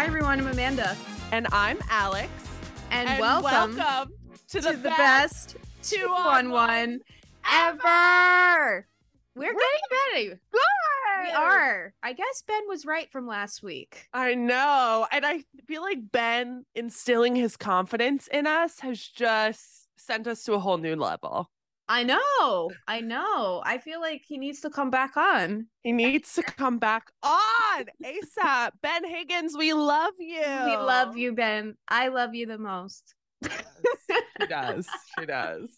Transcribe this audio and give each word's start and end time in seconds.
Hi, 0.00 0.06
everyone. 0.06 0.40
I'm 0.40 0.46
Amanda. 0.46 0.96
And 1.30 1.46
I'm 1.52 1.78
Alex. 1.90 2.30
And, 2.90 3.06
And 3.06 3.20
welcome, 3.20 3.76
welcome 3.76 4.14
to, 4.48 4.60
the, 4.62 4.72
best, 4.78 4.86
best 4.96 5.56
two 5.82 5.98
two 5.98 6.08
on 6.08 6.46
on 6.46 6.50
one 6.50 6.68
one 6.68 7.00
ever. 7.52 8.86
We're 9.36 9.52
We're 9.52 9.60
getting 9.60 10.14
ready. 10.14 10.40
We 11.22 11.30
are. 11.32 11.92
I 12.02 12.14
guess 12.14 12.42
Ben 12.48 12.62
was 12.66 12.86
right 12.86 13.12
from 13.12 13.26
last 13.26 13.62
week. 13.62 14.08
I 14.14 14.34
know. 14.34 15.06
And 15.12 15.26
I 15.26 15.44
feel 15.66 15.82
like 15.82 15.98
Ben 16.10 16.64
instilling 16.74 17.36
his 17.36 17.58
confidence 17.58 18.26
in 18.32 18.46
us 18.46 18.80
has 18.80 19.06
just 19.06 19.86
sent 19.98 20.26
us 20.26 20.44
to 20.44 20.54
a 20.54 20.58
whole 20.58 20.78
new 20.78 20.96
level. 20.96 21.50
I 21.90 22.04
know. 22.04 22.70
I 22.86 23.00
know. 23.00 23.62
I 23.66 23.78
feel 23.78 24.00
like 24.00 24.22
he 24.24 24.38
needs 24.38 24.60
to 24.60 24.70
come 24.70 24.90
back 24.90 25.16
on. 25.16 25.66
He 25.82 25.90
needs 25.90 26.32
to 26.34 26.42
come 26.44 26.78
back 26.78 27.10
on 27.24 27.84
ASAP. 28.04 28.70
Ben 28.80 29.04
Higgins, 29.04 29.56
we 29.58 29.72
love 29.72 30.14
you. 30.20 30.38
We 30.38 30.76
love 30.76 31.16
you, 31.16 31.32
Ben. 31.34 31.74
I 31.88 32.06
love 32.06 32.32
you 32.32 32.46
the 32.46 32.58
most. 32.58 33.12
She 33.44 34.46
does. 34.48 34.86
She 35.18 35.26
does. 35.26 35.68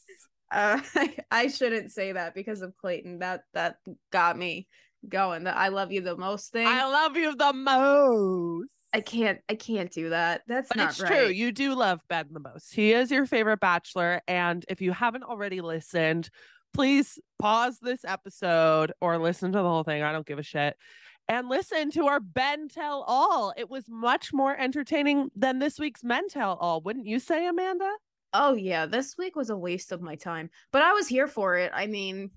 Uh, 0.53 0.83
I, 0.95 1.17
I 1.31 1.49
shouldn't 1.49 1.93
say 1.93 2.13
that 2.13 2.35
because 2.35 2.61
of 2.61 2.77
Clayton. 2.77 3.21
That 3.21 3.45
that 3.55 3.77
got 4.11 4.37
me 4.37 4.69
going. 5.09 5.45
The 5.45 5.57
I 5.57 5.69
love 5.69 5.93
you 5.93 6.03
the 6.03 6.19
most 6.19 6.53
thing. 6.53 6.67
I 6.67 6.85
love 6.85 7.17
you 7.17 7.35
the 7.35 7.55
most. 7.55 8.69
I 8.93 9.01
can't 9.01 9.41
I 9.49 9.55
can't 9.55 9.91
do 9.91 10.11
that. 10.11 10.43
That's 10.47 10.69
But 10.69 10.77
not 10.77 10.91
it's 10.91 11.01
right. 11.01 11.09
true. 11.11 11.29
You 11.29 11.53
do 11.53 11.75
love 11.75 12.01
Ben 12.09 12.27
the 12.31 12.41
most. 12.41 12.75
He 12.75 12.93
is 12.93 13.11
your 13.11 13.27
favorite 13.27 13.61
bachelor. 13.61 14.21
And 14.29 14.65
if 14.69 14.81
you 14.81 14.93
haven't 14.93 15.25
already 15.25 15.61
listened, 15.61 16.29
please 16.75 17.19
pause 17.39 17.79
this 17.81 18.05
episode 18.05 18.93
or 19.01 19.19
listen 19.19 19.53
to 19.53 19.59
the 19.59 19.69
whole 19.69 19.83
thing. 19.85 20.03
I 20.03 20.13
don't 20.13 20.27
give 20.27 20.39
a 20.39 20.43
shit. 20.43 20.77
And 21.29 21.49
listen 21.49 21.91
to 21.93 22.07
our 22.07 22.21
Ben 22.21 22.69
Tell 22.69 23.05
All. 23.07 23.55
It 23.57 23.71
was 23.71 23.85
much 23.89 24.33
more 24.33 24.57
entertaining 24.59 25.31
than 25.37 25.59
this 25.59 25.79
week's 25.79 26.03
Men 26.05 26.29
Tell 26.29 26.57
All. 26.57 26.81
Wouldn't 26.83 27.07
you 27.07 27.19
say, 27.19 27.47
Amanda? 27.47 27.91
Oh 28.35 28.55
yeah, 28.55 28.87
this 28.87 29.17
week 29.19 29.37
was 29.37 29.51
a 29.51 29.57
waste 29.57 29.93
of 29.93 30.01
my 30.03 30.17
time, 30.17 30.51
but 30.73 30.83
I 30.83 30.93
was 30.93 31.07
here 31.07 31.27
for 31.29 31.57
it. 31.57 31.71
I 31.75 31.87
mean, 31.87 32.31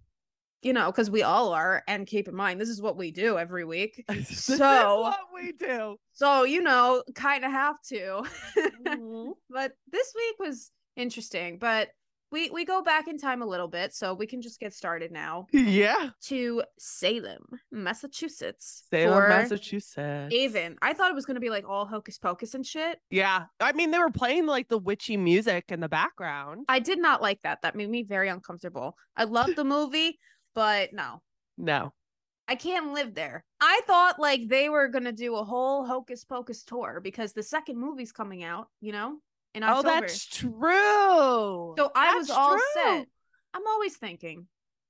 you 0.66 0.74
know, 0.74 0.92
because 0.92 1.12
we 1.12 1.22
all 1.22 1.54
are, 1.54 1.84
and 1.88 2.08
keep 2.08 2.28
in 2.28 2.36
mind 2.36 2.60
this 2.60 2.70
is 2.70 2.82
what 2.82 2.98
we 2.98 3.12
do 3.12 3.38
every 3.38 3.64
week. 3.64 4.04
this 4.10 4.50
is 4.50 4.58
So- 4.58 5.02
what 5.02 5.20
we 5.34 5.52
do. 5.52 5.98
So 6.12 6.44
you 6.44 6.62
know, 6.62 7.04
kind 7.14 7.46
of 7.46 7.52
have 7.52 7.76
to. 7.90 8.24
Mhm. 8.88 9.34
but 9.50 9.74
this 9.92 10.12
week 10.16 10.36
was 10.40 10.72
interesting. 10.96 11.60
But 11.60 11.90
we 12.32 12.50
we 12.50 12.66
go 12.66 12.82
back 12.82 13.08
in 13.08 13.20
time 13.20 13.44
a 13.44 13.46
little 13.46 13.68
bit, 13.68 13.94
so 13.94 14.16
we 14.16 14.26
can 14.26 14.42
just 14.42 14.60
get 14.60 14.74
started 14.74 15.12
now 15.12 15.46
yeah. 15.54 16.10
to 16.24 16.64
Salem, 16.80 17.46
Massachusetts. 17.72 18.86
Salem, 18.90 19.30
Massachusetts. 19.30 20.34
Aven. 20.34 20.78
I 20.82 20.94
thought 20.94 21.12
it 21.12 21.16
was 21.16 21.28
gonna 21.28 21.40
be 21.40 21.52
like 21.52 21.70
all 21.70 21.86
hocus 21.86 22.18
pocus 22.18 22.56
and 22.56 22.66
shit. 22.66 22.98
Yeah. 23.12 23.44
I 23.60 23.72
mean, 23.74 23.92
they 23.92 24.00
were 24.00 24.10
playing 24.10 24.48
like 24.48 24.68
the 24.70 24.80
witchy 24.80 25.16
music 25.16 25.66
in 25.70 25.80
the 25.80 25.90
background. 25.90 26.66
I 26.68 26.80
did 26.80 26.98
not 26.98 27.22
like 27.22 27.40
that. 27.44 27.62
That 27.62 27.76
made 27.76 27.90
me 27.90 28.02
very 28.02 28.30
uncomfortable. 28.30 28.98
I 29.16 29.26
love 29.26 29.56
the 29.56 29.64
movie, 29.64 30.18
but 30.56 30.92
no, 30.94 31.22
No. 31.58 31.94
I 32.48 32.56
can't 32.56 32.94
live 32.94 33.14
there. 33.16 33.44
I 33.60 33.82
thought 33.88 34.20
like 34.20 34.48
they 34.48 34.70
were 34.70 34.88
gonna 34.88 35.12
do 35.12 35.36
a 35.36 35.44
whole 35.44 35.86
hocus 35.86 36.24
pocus 36.24 36.64
tour 36.64 37.00
because 37.04 37.34
the 37.34 37.44
second 37.44 37.78
movie's 37.80 38.12
coming 38.12 38.44
out, 38.44 38.68
you 38.82 38.92
know, 38.92 39.18
in 39.54 39.64
Oh, 39.64 39.82
that's 39.82 40.26
true. 40.26 41.74
so 41.78 41.92
I 41.96 42.16
was 42.16 42.30
all 42.30 42.56
true. 42.56 42.62
set. 42.74 43.08
I'm 43.54 43.66
always 43.68 43.96
thinking, 43.98 44.48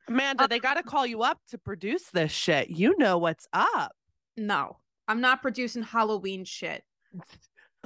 Amanda, 0.08 0.43
Uh, 0.43 0.47
they 0.47 0.59
got 0.59 0.73
to 0.75 0.83
call 0.83 1.05
you 1.05 1.21
up 1.23 1.39
to 1.49 1.58
produce 1.58 2.09
this 2.11 2.31
shit. 2.31 2.69
You 2.69 2.95
know 2.97 3.17
what's 3.17 3.47
up. 3.53 3.95
no, 4.37 4.80
I'm 5.08 5.21
not 5.21 5.42
producing 5.42 5.83
Halloween 5.83 6.43
shit. 6.45 6.83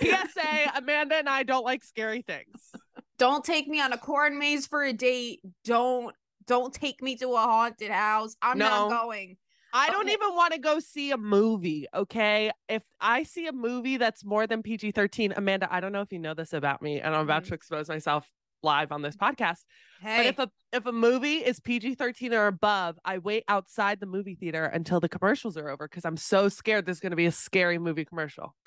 PSA, 0.00 0.72
Amanda 0.76 1.16
and 1.16 1.28
I 1.28 1.42
don't 1.42 1.64
like 1.64 1.84
scary 1.84 2.22
things. 2.22 2.72
Don't 3.18 3.44
take 3.44 3.68
me 3.68 3.80
on 3.80 3.92
a 3.92 3.98
corn 3.98 4.38
maze 4.38 4.66
for 4.66 4.84
a 4.84 4.92
date. 4.92 5.40
Don't 5.64 6.14
don't 6.46 6.72
take 6.72 7.02
me 7.02 7.16
to 7.16 7.28
a 7.34 7.36
haunted 7.38 7.90
house. 7.90 8.34
I'm 8.40 8.58
not 8.58 8.88
going. 8.90 9.36
I 9.72 9.90
don't 9.90 10.06
Okay. 10.06 10.14
even 10.14 10.34
want 10.34 10.54
to 10.54 10.58
go 10.58 10.78
see 10.80 11.10
a 11.10 11.18
movie, 11.18 11.86
okay? 11.94 12.50
If 12.70 12.82
I 13.02 13.24
see 13.24 13.46
a 13.48 13.52
movie 13.52 13.98
that's 13.98 14.24
more 14.24 14.46
than 14.46 14.62
PG 14.62 14.92
13, 14.92 15.34
Amanda, 15.36 15.68
I 15.70 15.80
don't 15.80 15.92
know 15.92 16.00
if 16.00 16.10
you 16.10 16.18
know 16.18 16.32
this 16.32 16.54
about 16.54 16.80
me, 16.80 17.00
and 17.02 17.14
I'm 17.14 17.20
about 17.20 17.42
Mhm. 17.42 17.48
to 17.48 17.54
expose 17.54 17.86
myself 17.88 18.30
live 18.62 18.92
on 18.92 19.02
this 19.02 19.14
podcast. 19.14 19.66
But 20.02 20.24
if 20.24 20.38
a 20.38 20.50
if 20.72 20.86
a 20.86 20.92
movie 20.92 21.36
is 21.44 21.60
PG 21.60 21.96
13 21.96 22.32
or 22.32 22.46
above, 22.46 22.98
I 23.04 23.18
wait 23.18 23.44
outside 23.48 24.00
the 24.00 24.06
movie 24.06 24.34
theater 24.36 24.64
until 24.64 25.00
the 25.00 25.08
commercials 25.08 25.56
are 25.58 25.68
over 25.68 25.86
because 25.86 26.04
I'm 26.06 26.16
so 26.16 26.48
scared 26.48 26.86
there's 26.86 27.00
going 27.00 27.10
to 27.12 27.16
be 27.16 27.26
a 27.26 27.32
scary 27.32 27.78
movie 27.78 28.04
commercial. 28.06 28.54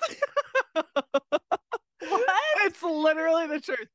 what? 0.74 2.30
It's 2.64 2.82
literally 2.82 3.46
the 3.48 3.60
truth. 3.60 3.88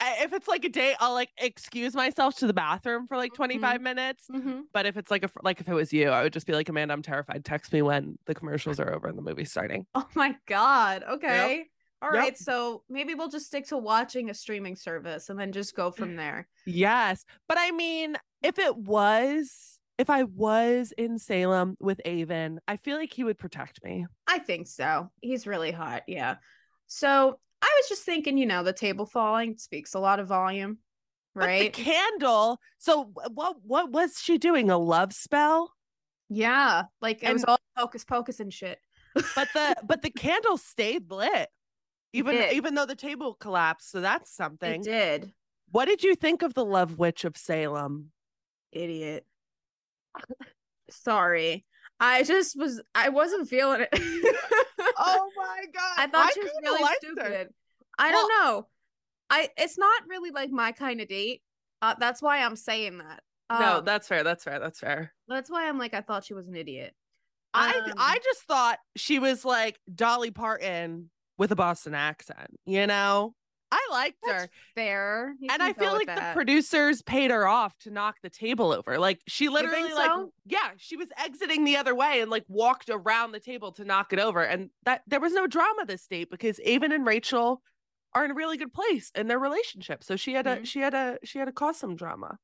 If 0.00 0.32
it's 0.32 0.46
like 0.48 0.64
a 0.64 0.68
date, 0.68 0.96
I'll 1.00 1.14
like 1.14 1.30
excuse 1.38 1.94
myself 1.94 2.36
to 2.38 2.46
the 2.46 2.52
bathroom 2.52 3.06
for 3.06 3.16
like 3.16 3.32
25 3.34 3.80
minutes. 3.80 4.26
hmm 4.30 4.60
But 4.72 4.86
if 4.86 4.96
it's 4.96 5.10
like 5.10 5.24
a 5.24 5.30
like 5.42 5.60
if 5.60 5.68
it 5.68 5.74
was 5.74 5.92
you, 5.92 6.10
I 6.10 6.22
would 6.22 6.32
just 6.32 6.46
be 6.46 6.52
like, 6.52 6.68
Amanda, 6.68 6.92
I'm 6.92 7.02
terrified. 7.02 7.44
Text 7.44 7.72
me 7.72 7.82
when 7.82 8.18
the 8.26 8.34
commercials 8.34 8.78
are 8.80 8.92
over 8.92 9.08
and 9.08 9.16
the 9.16 9.22
movie's 9.22 9.50
starting. 9.50 9.86
Oh 9.94 10.06
my 10.14 10.36
god. 10.46 11.02
Okay. 11.08 11.64
All 12.02 12.12
Yep. 12.12 12.20
right. 12.22 12.38
So 12.38 12.82
maybe 12.90 13.14
we'll 13.14 13.30
just 13.30 13.46
stick 13.46 13.66
to 13.68 13.78
watching 13.78 14.28
a 14.28 14.34
streaming 14.34 14.76
service 14.76 15.30
and 15.30 15.40
then 15.40 15.50
just 15.50 15.74
go 15.74 15.90
from 15.90 16.14
there. 16.16 16.46
Yes. 16.66 17.24
But 17.48 17.56
I 17.58 17.70
mean, 17.70 18.16
if 18.42 18.58
it 18.58 18.76
was 18.76 19.78
if 19.98 20.10
I 20.10 20.24
was 20.24 20.92
in 20.98 21.18
Salem 21.18 21.74
with 21.80 22.02
Aven, 22.04 22.60
I 22.68 22.76
feel 22.76 22.98
like 22.98 23.14
he 23.14 23.24
would 23.24 23.38
protect 23.38 23.82
me. 23.82 24.04
I 24.26 24.40
think 24.40 24.66
so. 24.66 25.10
He's 25.22 25.46
really 25.46 25.72
hot. 25.72 26.02
Yeah. 26.06 26.36
So 26.86 27.38
I 27.62 27.72
was 27.80 27.88
just 27.88 28.02
thinking, 28.04 28.38
you 28.38 28.46
know, 28.46 28.62
the 28.62 28.72
table 28.72 29.06
falling 29.06 29.56
speaks 29.56 29.94
a 29.94 29.98
lot 29.98 30.20
of 30.20 30.28
volume, 30.28 30.78
But 31.34 31.46
right? 31.46 31.72
the 31.74 31.82
candle. 31.82 32.60
So 32.78 33.10
what 33.32 33.56
what 33.62 33.90
was 33.90 34.20
she 34.20 34.38
doing? 34.38 34.70
A 34.70 34.78
love 34.78 35.12
spell? 35.12 35.72
yeah. 36.28 36.84
Like 37.00 37.22
it 37.22 37.32
was 37.32 37.44
all 37.44 37.58
hocus 37.76 38.04
pocus 38.04 38.40
and 38.40 38.52
shit. 38.52 38.78
But 39.34 39.48
the 39.54 39.76
but 39.86 40.02
the 40.02 40.10
candle 40.10 40.56
stayed 40.58 41.10
lit. 41.10 41.48
Even 42.12 42.36
even 42.52 42.74
though 42.74 42.86
the 42.86 42.94
table 42.96 43.34
collapsed. 43.34 43.90
So 43.90 44.00
that's 44.00 44.30
something. 44.34 44.80
It 44.80 44.84
did. 44.84 45.32
What 45.70 45.86
did 45.86 46.02
you 46.02 46.14
think 46.14 46.42
of 46.42 46.54
the 46.54 46.64
Love 46.64 46.98
Witch 46.98 47.24
of 47.24 47.36
Salem? 47.36 48.12
Idiot. 48.72 49.26
Sorry. 50.90 51.64
I 51.98 52.22
just 52.22 52.56
was 52.58 52.80
I 52.94 53.08
wasn't 53.08 53.48
feeling 53.48 53.86
it. 53.90 54.65
Oh 55.06 55.30
my 55.36 55.64
god! 55.72 55.94
I 55.96 56.06
thought 56.08 56.32
she 56.34 56.40
was 56.40 56.52
really 56.62 56.82
liked 56.82 57.04
her. 57.04 57.12
stupid. 57.12 57.48
I 57.98 58.12
don't 58.12 58.28
know. 58.40 58.66
I 59.30 59.48
it's 59.56 59.78
not 59.78 60.02
really 60.08 60.30
like 60.30 60.50
my 60.50 60.72
kind 60.72 61.00
of 61.00 61.08
date. 61.08 61.42
Uh, 61.82 61.94
that's 61.98 62.22
why 62.22 62.38
I'm 62.42 62.56
saying 62.56 62.98
that. 62.98 63.22
no, 63.50 63.78
Um, 63.78 63.84
that's 63.84 64.08
fair. 64.08 64.22
That's 64.24 64.44
fair. 64.44 64.58
That's 64.58 64.80
fair. 64.80 65.12
that's 65.28 65.50
why 65.50 65.68
I'm 65.68 65.78
like 65.78 65.94
I 65.94 66.00
thought 66.00 66.24
she 66.24 66.34
was 66.34 66.48
an 66.48 66.56
idiot. 66.56 66.94
I 67.54 67.72
Um, 67.74 67.92
I 67.96 68.18
just 68.22 68.42
thought 68.42 68.78
she 68.96 69.18
was 69.18 69.44
like 69.44 69.78
Dolly 69.94 70.30
Parton 70.30 71.10
with 71.38 71.52
a 71.52 71.56
Boston 71.56 71.94
accent. 71.94 72.58
You 72.66 72.86
know, 72.86 73.34
I 73.72 73.88
liked 73.90 74.18
That's 74.24 74.42
her, 74.44 74.50
fair. 74.74 75.34
You 75.40 75.48
and 75.50 75.62
I 75.62 75.72
feel 75.72 75.92
like 75.92 76.06
that. 76.06 76.34
the 76.34 76.36
producers 76.36 77.02
paid 77.02 77.30
her 77.32 77.48
off 77.48 77.76
to 77.80 77.90
knock 77.90 78.16
the 78.22 78.30
table 78.30 78.72
over. 78.72 78.98
Like 78.98 79.20
she 79.26 79.48
literally 79.48 79.92
like 79.92 80.06
so? 80.06 80.32
yeah, 80.44 80.70
she 80.76 80.96
was 80.96 81.08
exiting 81.18 81.64
the 81.64 81.76
other 81.76 81.94
way 81.94 82.20
and 82.20 82.30
like 82.30 82.44
walked 82.48 82.88
around 82.90 83.32
the 83.32 83.40
table 83.40 83.72
to 83.72 83.84
knock 83.84 84.12
it 84.12 84.18
over, 84.20 84.42
and 84.42 84.70
that 84.84 85.02
there 85.08 85.20
was 85.20 85.32
no 85.32 85.46
drama 85.48 85.84
this 85.84 86.06
date 86.06 86.30
because 86.30 86.60
Aven 86.64 86.92
and 86.92 87.04
Rachel 87.04 87.60
are 88.14 88.24
in 88.24 88.30
a 88.30 88.34
really 88.34 88.56
good 88.56 88.72
place 88.72 89.10
in 89.16 89.26
their 89.26 89.38
relationship. 89.40 90.04
So 90.04 90.14
she 90.16 90.32
had 90.34 90.44
to 90.44 90.56
Mhm. 90.58 90.66
she 90.66 90.78
had 90.80 90.94
a 90.94 91.18
she 91.24 91.38
had 91.40 91.46
to 91.46 91.52
cause 91.52 91.76
some 91.76 91.96
drama. 91.96 92.38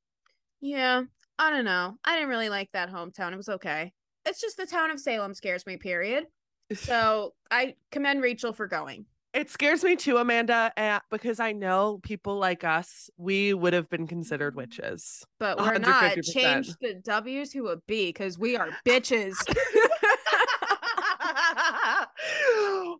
Yeah, 0.60 1.02
I 1.38 1.50
don't 1.50 1.64
know. 1.64 1.98
I 2.04 2.14
didn't 2.14 2.28
really 2.30 2.48
like 2.48 2.70
that 2.72 2.90
hometown. 2.90 3.32
It 3.32 3.36
was 3.36 3.48
okay. 3.48 3.92
It's 4.26 4.40
just 4.40 4.56
the 4.56 4.66
town 4.66 4.90
of 4.90 4.98
Salem 5.00 5.34
scares 5.34 5.66
me. 5.66 5.76
Period. 5.76 6.26
So 6.74 7.34
I 7.50 7.74
commend 7.90 8.22
Rachel 8.22 8.52
for 8.54 8.66
going. 8.66 9.04
It 9.34 9.48
scares 9.48 9.82
me 9.82 9.96
too, 9.96 10.18
Amanda, 10.18 10.70
uh, 10.76 11.00
because 11.10 11.40
I 11.40 11.52
know 11.52 11.98
people 12.02 12.36
like 12.38 12.64
us, 12.64 13.08
we 13.16 13.54
would 13.54 13.72
have 13.72 13.88
been 13.88 14.06
considered 14.06 14.54
witches. 14.54 15.24
But 15.40 15.58
we're 15.58 15.78
not. 15.78 16.16
150%. 16.16 16.32
Change 16.34 16.68
the 16.82 16.94
W's 17.02 17.50
to 17.52 17.68
a 17.68 17.78
B 17.88 18.08
because 18.10 18.38
we 18.38 18.56
are 18.56 18.68
bitches. 18.86 19.34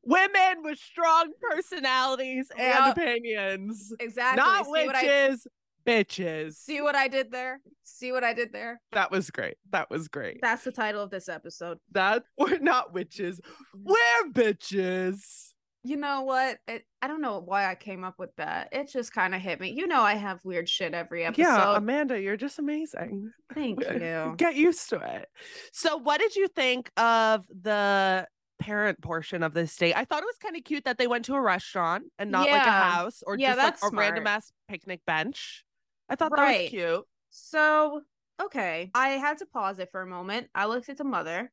Women 0.05 0.62
with 0.62 0.79
strong 0.79 1.32
personalities 1.50 2.49
and 2.58 2.69
Yup. 2.69 2.96
opinions. 2.96 3.93
exactly. 4.00 4.43
Not 4.43 4.64
see 4.64 4.70
what 4.70 4.96
I 4.96 5.02
witches, 5.02 5.46
bitches. 5.87 6.55
see 6.55 6.81
what 6.81 6.94
I 6.94 7.08
did 7.08 7.31
there? 7.31 7.61
See 7.84 8.11
what 8.11 8.25
I 8.25 8.32
did 8.32 8.52
there? 8.52 8.81
that 8.93 9.11
was 9.11 9.31
great. 9.31 9.56
That 9.70 9.90
was 9.90 10.08
great. 10.08 10.38
That's 10.40 10.64
the 10.64 10.73
title 10.73 11.02
of 11.02 11.11
this 11.11 11.29
episode. 11.29 11.79
That 11.93 12.25
we're 12.38 12.58
not 12.58 12.93
witches. 12.94 13.40
We're 13.75 14.31
bitches. 14.32 15.51
You 15.84 15.96
know 15.96 16.23
what? 16.23 16.58
It, 16.69 16.84
I 17.00 17.08
don't 17.08 17.20
know 17.20 17.40
why 17.44 17.69
I 17.69 17.75
came 17.75 18.05
up 18.05 18.14
with 18.19 18.31
that. 18.37 18.69
It 18.70 18.90
just 18.93 19.12
kind 19.12 19.34
of 19.34 19.40
hit 19.40 19.58
me. 19.58 19.70
You 19.70 19.88
know, 19.88 20.00
I 20.00 20.14
have 20.14 20.40
weird 20.44 20.69
shit 20.69 20.94
every 20.94 21.25
episode. 21.25 21.43
Yeah, 21.43 21.76
Amanda, 21.76 22.20
you're 22.20 22.37
just 22.37 22.58
amazing. 22.58 23.32
Thank 23.52 23.81
you. 23.90 24.34
Get 24.37 24.55
used 24.55 24.88
to 24.90 24.96
it. 24.96 25.29
So, 25.73 25.96
what 25.96 26.20
did 26.20 26.37
you 26.37 26.46
think 26.49 26.90
of 26.96 27.44
the 27.49 28.29
parent 28.62 29.00
portion 29.02 29.43
of 29.43 29.52
this 29.52 29.76
date. 29.76 29.94
I 29.96 30.05
thought 30.05 30.23
it 30.23 30.26
was 30.26 30.38
kind 30.40 30.56
of 30.56 30.64
cute 30.64 30.84
that 30.84 30.96
they 30.96 31.06
went 31.06 31.25
to 31.26 31.34
a 31.34 31.40
restaurant 31.40 32.05
and 32.19 32.31
not 32.31 32.49
like 32.49 32.67
a 32.67 32.70
house 32.70 33.23
or 33.26 33.37
Yeah, 33.37 33.56
just 33.56 33.82
like 33.82 33.93
a 33.93 33.96
random 33.96 34.26
ass 34.26 34.52
picnic 34.69 35.00
bench. 35.06 35.64
I 36.08 36.14
thought 36.14 36.32
that 36.34 36.61
was 36.61 36.70
cute. 36.70 37.05
So, 37.31 38.02
okay. 38.40 38.90
I 38.94 39.08
had 39.11 39.38
to 39.38 39.46
pause 39.46 39.79
it 39.79 39.90
for 39.90 40.00
a 40.00 40.06
moment. 40.06 40.49
I 40.55 40.67
looked 40.67 40.88
at 40.88 40.96
the 40.96 41.05
mother 41.05 41.50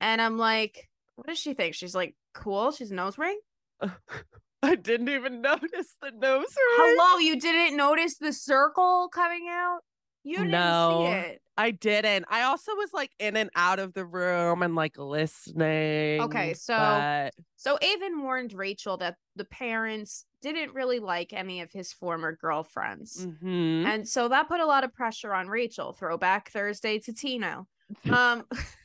and 0.00 0.20
I'm 0.20 0.38
like, 0.38 0.88
what 1.16 1.28
does 1.28 1.38
she 1.38 1.54
think? 1.54 1.74
She's 1.74 1.94
like, 1.94 2.14
cool. 2.32 2.72
She's 2.72 2.90
a 2.90 2.94
nose 2.94 3.18
ring. 3.18 3.38
I 4.62 4.74
didn't 4.74 5.08
even 5.08 5.40
notice 5.40 5.96
the 6.02 6.10
nose 6.10 6.20
ring. 6.44 6.46
Hello, 6.76 7.18
you 7.18 7.40
didn't 7.40 7.76
notice 7.76 8.18
the 8.18 8.32
circle 8.32 9.08
coming 9.12 9.46
out? 9.48 9.80
You 10.22 10.36
didn't 10.36 10.50
No. 10.50 11.06
see 11.06 11.12
it. 11.30 11.42
I 11.56 11.70
didn't. 11.70 12.26
I 12.28 12.42
also 12.42 12.74
was 12.74 12.92
like 12.92 13.10
in 13.18 13.36
and 13.36 13.48
out 13.56 13.78
of 13.78 13.94
the 13.94 14.04
room 14.04 14.62
and 14.62 14.74
like 14.74 14.98
listening. 14.98 16.20
Okay, 16.20 16.52
so- 16.54 16.76
but- 16.76 17.34
So 17.56 17.78
Aven 17.82 18.22
warned 18.22 18.52
Rachel 18.52 18.96
that 18.98 19.16
the 19.36 19.44
parents 19.46 20.24
didn't 20.42 20.74
really 20.74 20.98
like 20.98 21.32
any 21.32 21.60
of 21.62 21.72
his 21.72 21.92
former 21.92 22.36
girlfriends. 22.36 23.26
Mhm. 23.26 23.84
And 23.86 24.08
so 24.08 24.28
that 24.28 24.48
put 24.48 24.60
a 24.60 24.66
lot 24.66 24.84
of 24.84 24.92
pressure 24.94 25.32
on 25.34 25.48
Rachel. 25.48 25.92
Throwback 25.92 26.50
Thursday 26.50 26.98
to 27.00 27.12
Tino. 27.14 27.66
Um, 28.10 28.46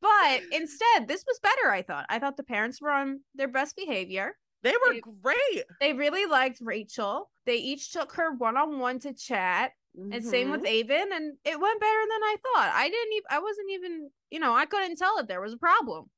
but 0.00 0.40
instead, 0.52 1.08
this 1.08 1.24
was 1.26 1.38
better, 1.42 1.70
I 1.70 1.82
thought. 1.82 2.06
I 2.08 2.18
thought 2.18 2.36
the 2.36 2.42
parents 2.42 2.80
were 2.80 2.90
on 2.90 3.20
their 3.34 3.48
best 3.48 3.76
behavior. 3.76 4.36
they 4.62 4.72
were 4.86 4.92
They- 4.92 5.00
great. 5.22 5.64
They 5.80 5.94
really 5.94 6.26
liked 6.26 6.58
Rachel. 6.60 7.30
They 7.46 7.56
each 7.56 7.92
took 7.92 8.12
her 8.12 8.32
one 8.32 8.58
on 8.58 8.78
one 8.78 8.98
to 9.00 9.14
chat. 9.14 9.72
And 9.96 10.22
same 10.24 10.50
with 10.50 10.60
Mhm. 10.62 10.68
Aven, 10.80 11.12
and 11.14 11.38
it 11.44 11.58
went 11.58 11.80
better 11.80 12.00
than 12.02 12.22
I 12.22 12.36
thought. 12.42 12.70
I 12.74 12.88
didn't 12.90 13.12
even 13.14 13.26
I 13.30 13.38
wasn't 13.38 13.70
even, 13.70 14.10
you 14.30 14.38
know, 14.38 14.54
I 14.54 14.66
couldn't 14.66 14.96
tell 14.96 15.16
that 15.16 15.28
there 15.28 15.40
was 15.40 15.54
a 15.54 15.58
problem. 15.58 16.10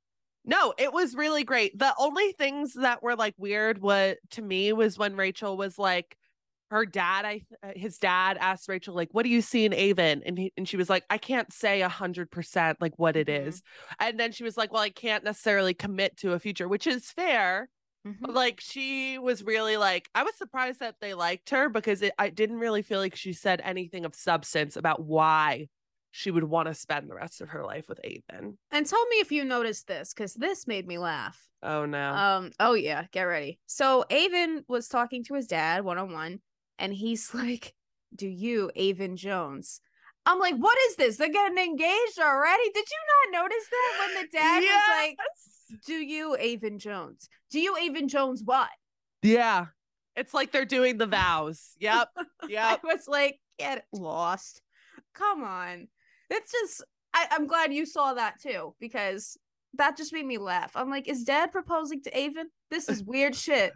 No, 0.44 0.75
it 0.76 0.93
was 0.93 1.14
really 1.14 1.44
great. 1.44 1.78
The 1.78 1.94
only 1.99 2.32
things 2.32 2.75
that 2.75 3.00
were 3.02 3.14
like 3.14 3.34
weird 3.38 3.78
what 3.78 4.19
to 4.31 4.43
me 4.43 4.72
was 4.72 4.99
when 4.99 5.14
Rachel 5.14 5.56
was 5.56 5.78
like 5.78 6.19
her 6.73 6.87
dad 6.87 7.25
I 7.25 7.43
his 7.77 7.99
dad 7.99 8.39
asked 8.41 8.69
Rachel 8.69 8.95
like 8.95 9.11
what 9.13 9.25
do 9.25 9.29
you 9.29 9.43
see 9.43 9.65
in 9.65 9.73
Aven 9.75 10.23
and 10.25 10.39
he, 10.39 10.53
and 10.57 10.67
she 10.69 10.77
was 10.77 10.89
like 10.91 11.05
I 11.11 11.19
can't 11.19 11.53
say 11.53 11.83
a 11.83 11.89
hundred 11.89 12.31
percent 12.31 12.81
like 12.81 12.99
what 12.99 13.15
it 13.17 13.29
Mhm. 13.29 13.47
is 13.49 13.63
and 14.01 14.19
then 14.19 14.33
she 14.33 14.43
was 14.43 14.57
like 14.57 14.73
well 14.73 14.83
I 14.83 14.89
can't 14.91 15.23
necessarily 15.23 15.75
commit 15.75 16.17
to 16.19 16.33
a 16.33 16.39
future 16.39 16.67
which 16.69 16.87
is 16.87 17.11
fair 17.11 17.69
Mm-hmm. 18.05 18.19
but 18.25 18.35
like 18.35 18.61
she 18.61 19.17
was 19.19 19.45
really 19.45 19.77
like 19.77 20.09
I 20.13 20.25
was 20.25 20.35
surprised 20.37 20.81
that 20.81 20.97
they 21.01 21.15
liked 21.15 21.51
her 21.51 21.69
because 21.69 22.03
it, 22.03 22.13
I 22.19 22.31
didn't 22.31 22.59
really 22.59 22.83
feel 22.83 22.99
like 22.99 23.15
she 23.15 23.33
said 23.33 23.61
anything 23.63 24.05
of 24.05 24.15
substance 24.17 24.75
about 24.77 25.05
why 25.05 25.69
she 26.11 26.33
would 26.33 26.43
want 26.43 26.67
to 26.67 26.75
spend 26.75 27.09
the 27.09 27.15
rest 27.15 27.41
of 27.41 27.51
her 27.51 27.65
life 27.65 27.85
with 27.89 28.01
Aven. 28.05 28.59
And 28.73 28.87
tell 28.87 29.07
me 29.07 29.17
if 29.21 29.31
you 29.31 29.45
noticed 29.45 29.87
this, 29.87 30.13
because 30.13 30.35
this 30.35 30.67
made 30.67 30.87
me 30.89 30.99
laugh. 30.99 31.39
Oh 31.63 31.87
no. 31.87 32.13
Um, 32.13 32.51
oh 32.59 32.75
yeah, 32.75 33.05
get 33.13 33.23
ready. 33.23 33.61
So 33.67 34.05
Aven 34.11 34.65
was 34.67 34.89
talking 34.89 35.23
to 35.25 35.35
his 35.35 35.47
dad 35.47 35.85
one 35.85 35.97
on 35.99 36.13
one, 36.13 36.41
and 36.79 36.93
he's 36.93 37.35
like, 37.35 37.75
Do 38.15 38.29
you, 38.29 38.71
Aven 38.77 39.17
Jones? 39.17 39.81
I'm 40.25 40.39
like, 40.39 40.57
what 40.57 40.79
is 40.89 40.97
this? 40.97 41.17
They're 41.17 41.33
getting 41.33 41.59
engaged 41.59 42.19
already? 42.21 42.71
Did 42.73 42.85
you 42.89 43.33
not 43.33 43.43
notice 43.43 43.67
that 43.71 43.93
when 43.99 44.23
the 44.23 44.29
dad 44.31 44.61
was 44.61 44.89
like, 44.89 45.17
Do 45.85 45.95
you, 45.95 46.37
Aven 46.37 46.79
Jones? 46.79 47.29
Do 47.51 47.59
you, 47.59 47.77
Aven 47.77 48.09
Jones, 48.09 48.43
what? 48.45 48.69
Yeah. 49.23 49.67
It's 50.15 50.35
like 50.35 50.53
they're 50.53 50.65
doing 50.65 50.99
the 50.99 51.07
vows. 51.07 51.71
Yep. 51.81 52.09
Yeah. 52.49 52.67
I 52.67 52.79
was 52.85 53.09
like, 53.09 53.41
get 53.59 53.85
lost. 53.93 54.63
Come 55.15 55.43
on. 55.43 55.89
It's 56.31 56.53
just 56.53 56.85
I, 57.15 57.27
I'm 57.31 57.47
glad 57.47 57.73
you 57.73 57.87
saw 57.87 58.15
that 58.15 58.41
too, 58.41 58.75
because 58.81 59.37
that 59.75 59.97
just 59.97 60.13
made 60.13 60.27
me 60.27 60.39
laugh. 60.39 60.73
I'm 60.75 60.91
like, 60.91 61.09
is 61.09 61.25
dad 61.25 61.53
proposing 61.53 62.03
to 62.03 62.19
Aven? 62.19 62.49
This 62.71 62.89
is 62.89 63.03
weird 63.03 63.35
shit. 63.35 63.73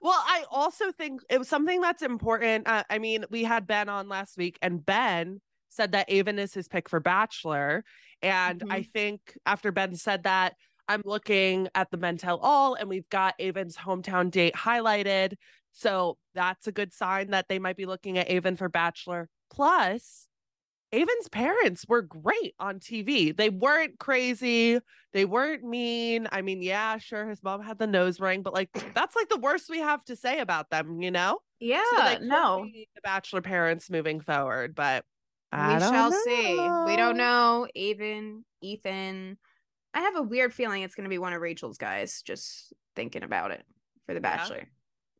Well, 0.00 0.12
I 0.14 0.44
also 0.50 0.92
think 0.92 1.22
it 1.28 1.38
was 1.38 1.48
something 1.48 1.80
that's 1.80 2.02
important. 2.02 2.68
Uh, 2.68 2.84
I 2.88 2.98
mean, 2.98 3.24
we 3.30 3.42
had 3.42 3.66
Ben 3.66 3.88
on 3.88 4.08
last 4.08 4.36
week, 4.36 4.56
and 4.62 4.84
Ben 4.84 5.40
said 5.70 5.92
that 5.92 6.08
Aven 6.08 6.38
is 6.38 6.54
his 6.54 6.68
pick 6.68 6.88
for 6.88 7.00
Bachelor. 7.00 7.84
And 8.22 8.62
I 8.70 8.82
think 8.82 9.36
after 9.44 9.72
Ben 9.72 9.96
said 9.96 10.22
that, 10.22 10.54
I'm 10.88 11.02
looking 11.04 11.68
at 11.74 11.90
the 11.90 11.96
Men 11.96 12.16
Tell 12.16 12.38
All, 12.38 12.74
and 12.74 12.88
we've 12.88 13.08
got 13.10 13.34
Aven's 13.40 13.76
hometown 13.76 14.30
date 14.30 14.54
highlighted. 14.54 15.34
So 15.72 16.16
that's 16.34 16.66
a 16.66 16.72
good 16.72 16.92
sign 16.92 17.30
that 17.30 17.46
they 17.48 17.58
might 17.58 17.76
be 17.76 17.84
looking 17.84 18.18
at 18.18 18.30
Aven 18.30 18.56
for 18.56 18.68
Bachelor. 18.68 19.28
Plus, 19.50 20.27
Aven's 20.92 21.28
parents 21.30 21.84
were 21.86 22.02
great 22.02 22.54
on 22.58 22.80
TV. 22.80 23.36
They 23.36 23.50
weren't 23.50 23.98
crazy. 23.98 24.78
They 25.12 25.24
weren't 25.24 25.62
mean. 25.62 26.28
I 26.32 26.42
mean, 26.42 26.62
yeah, 26.62 26.96
sure, 26.98 27.28
his 27.28 27.42
mom 27.42 27.62
had 27.62 27.78
the 27.78 27.86
nose 27.86 28.20
ring, 28.20 28.42
but 28.42 28.54
like 28.54 28.70
that's 28.94 29.14
like 29.16 29.28
the 29.28 29.38
worst 29.38 29.68
we 29.68 29.78
have 29.80 30.02
to 30.06 30.16
say 30.16 30.38
about 30.40 30.70
them, 30.70 31.02
you 31.02 31.10
know? 31.10 31.40
Yeah, 31.60 31.82
So 32.16 32.18
no. 32.24 32.64
the 32.72 32.86
Bachelor 33.02 33.40
parents 33.42 33.90
moving 33.90 34.20
forward, 34.20 34.74
but 34.74 35.04
I 35.52 35.74
we 35.74 35.80
don't 35.80 35.92
shall 35.92 36.12
see. 36.12 36.50
We 36.86 36.96
don't 36.96 37.16
know. 37.16 37.66
know. 37.66 37.68
Aven, 37.76 38.44
Ethan. 38.62 39.38
I 39.94 40.00
have 40.00 40.16
a 40.16 40.22
weird 40.22 40.54
feeling 40.54 40.82
it's 40.82 40.94
gonna 40.94 41.08
be 41.08 41.18
one 41.18 41.32
of 41.32 41.40
Rachel's 41.42 41.78
guys, 41.78 42.22
just 42.22 42.72
thinking 42.96 43.22
about 43.24 43.50
it 43.50 43.64
for 44.06 44.14
the 44.14 44.20
Yeah? 44.20 44.36
Bachelor. 44.36 44.68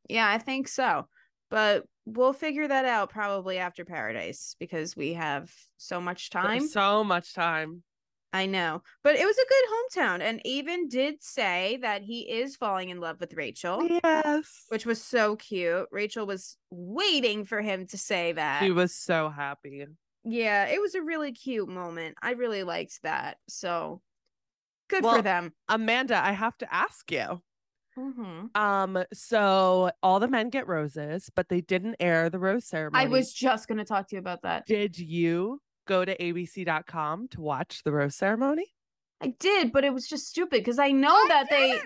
Yeah, 0.09 0.29
I 0.29 0.39
think 0.39 0.69
so. 0.69 1.09
But 1.51 1.85
we'll 2.17 2.33
figure 2.33 2.67
that 2.69 2.85
out 2.85 3.11
probably 3.11 3.59
after 3.59 3.85
Paradise 3.85 4.57
because 4.59 4.97
we 4.97 5.15
have 5.15 5.53
so 5.77 6.01
much 6.01 6.31
There's 6.31 6.45
time. 6.45 6.69
So 6.69 7.05
much 7.05 7.35
time. 7.35 7.83
I 8.33 8.45
know. 8.45 8.83
But 9.03 9.17
it 9.17 9.25
was 9.25 9.37
a 9.39 9.49
good 9.49 10.03
hometown. 10.05 10.21
And 10.21 10.47
Aven 10.47 10.89
did 10.89 11.23
say 11.23 11.79
that 11.81 12.03
he 12.03 12.21
is 12.31 12.57
falling 12.57 12.91
in 12.91 13.01
love 13.01 13.21
with 13.21 13.33
Rachel, 13.35 13.83
Yes. 14.05 14.65
which 14.69 14.85
was 14.85 15.03
so 15.03 15.37
cute. 15.37 15.87
Rachel 15.91 16.27
was 16.27 16.57
waiting 16.71 17.45
for 17.47 17.63
him 17.63 17.87
to 17.87 17.97
say 17.97 18.33
that. 18.33 18.63
he 18.63 18.71
was 18.71 18.95
so 18.95 19.31
happy. 19.31 19.87
Yeah, 20.25 20.67
it 20.67 20.79
was 20.81 20.95
a 20.95 21.01
really 21.03 21.33
cute 21.33 21.71
moment. 21.71 22.17
I 22.21 22.33
really 22.33 22.65
liked 22.65 23.01
that. 23.03 23.39
So 23.49 24.03
good 24.91 25.05
Well, 25.05 25.17
for 25.17 25.23
them. 25.23 25.55
Amanda, 25.69 26.23
I 26.23 26.33
have 26.33 26.57
to 26.59 26.75
ask 26.75 27.11
you. 27.11 27.41
Hmm 27.99 28.47
Um, 28.55 29.05
so 29.13 29.91
all 30.03 30.21
the 30.21 30.29
men 30.29 30.51
get 30.51 30.67
roses, 30.69 31.31
but 31.35 31.49
they 31.49 31.61
didn't 31.61 31.97
air 32.01 32.31
the 32.31 32.39
rose 32.39 32.65
ceremony. 32.67 33.05
I 33.05 33.09
was 33.09 33.33
just 33.33 33.67
going 33.69 33.79
to 33.79 33.85
talk 33.85 34.09
to 34.09 34.17
you 34.17 34.21
about 34.21 34.43
that. 34.43 34.67
Did 34.67 34.99
you 34.99 35.61
go 35.87 36.05
to 36.05 36.17
abc.com 36.17 37.29
to 37.29 37.41
watch 37.41 37.83
the 37.85 37.93
rose 37.93 38.15
ceremony? 38.15 38.67
I 39.21 39.35
did, 39.39 39.73
but 39.73 39.85
it 39.85 39.93
was 39.93 40.07
just 40.07 40.29
stupid 40.29 40.61
because 40.61 40.79
I 40.79 40.93
know 40.93 41.27
that 41.29 41.49
they. 41.51 41.81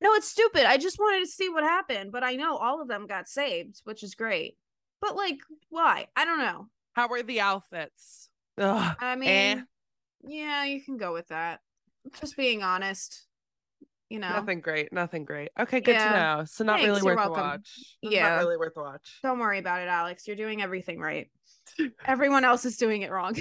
No, 0.00 0.14
it's 0.14 0.28
stupid. 0.28 0.64
I 0.68 0.78
just 0.78 0.98
wanted 0.98 1.20
to 1.20 1.30
see 1.30 1.48
what 1.48 1.62
happened, 1.64 2.10
but 2.12 2.24
I 2.24 2.34
know 2.34 2.56
all 2.56 2.82
of 2.82 2.88
them 2.88 3.06
got 3.06 3.28
saved, 3.28 3.80
which 3.84 4.02
is 4.02 4.14
great. 4.14 4.56
But 5.00 5.16
like, 5.16 5.38
why? 5.68 6.08
I 6.16 6.24
don't 6.24 6.38
know. 6.38 6.68
How 6.94 7.08
were 7.08 7.22
the 7.22 7.40
outfits? 7.40 8.28
Ugh. 8.58 8.96
I 9.00 9.16
mean, 9.16 9.28
Eh. 9.28 9.60
yeah, 10.24 10.64
you 10.64 10.82
can 10.84 10.96
go 10.96 11.12
with 11.12 11.28
that. 11.28 11.60
Just 12.20 12.36
being 12.36 12.62
honest, 12.62 13.26
you 14.12 14.18
know. 14.18 14.28
Nothing 14.28 14.60
great. 14.60 14.92
Nothing 14.92 15.24
great. 15.24 15.50
Okay, 15.58 15.80
good 15.80 15.94
Yeah. 15.94 16.12
to 16.12 16.38
know. 16.38 16.44
So 16.44 16.64
not 16.64 16.80
Thanks, 16.80 16.86
really 16.86 17.02
worth 17.02 17.14
a 17.14 17.30
welcome. 17.30 17.42
watch. 17.42 17.96
Yeah. 18.02 18.28
Not 18.28 18.38
really 18.38 18.56
worth 18.58 18.76
a 18.76 18.82
watch. 18.82 19.18
Don't 19.22 19.38
worry 19.38 19.58
about 19.58 19.80
it, 19.80 19.88
Alex. 19.88 20.26
You're 20.26 20.36
doing 20.36 20.62
everything 20.62 21.00
right. 21.00 21.30
Everyone 22.04 22.44
else 22.44 22.64
is 22.64 22.76
doing 22.76 23.02
it 23.02 23.10
wrong. 23.10 23.34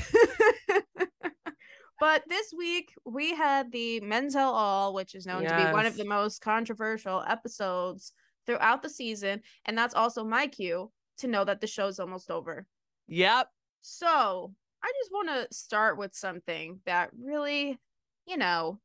but 1.99 2.23
this 2.29 2.53
week 2.57 2.93
we 3.05 3.35
had 3.35 3.71
the 3.71 3.99
Men 3.99 4.31
Tell 4.31 4.51
All, 4.51 4.93
which 4.93 5.13
is 5.13 5.25
known 5.25 5.43
to 5.43 5.55
be 5.55 5.73
one 5.73 5.85
of 5.85 5.97
the 5.97 6.05
most 6.05 6.41
controversial 6.41 7.23
episodes 7.27 8.13
throughout 8.45 8.81
the 8.81 8.89
season, 8.89 9.41
and 9.65 9.77
that's 9.77 9.93
also 9.93 10.23
my 10.23 10.47
cue 10.47 10.91
to 11.19 11.27
know 11.27 11.43
that 11.43 11.61
the 11.61 11.67
show's 11.67 11.99
almost 11.99 12.31
over. 12.31 12.65
Yep. 13.07 13.47
So 13.81 14.53
I 14.83 14.91
just 15.01 15.11
want 15.11 15.29
to 15.29 15.55
start 15.55 15.97
with 15.97 16.15
something 16.15 16.79
that 16.85 17.09
really, 17.19 17.77
you 18.25 18.37
know, 18.37 18.79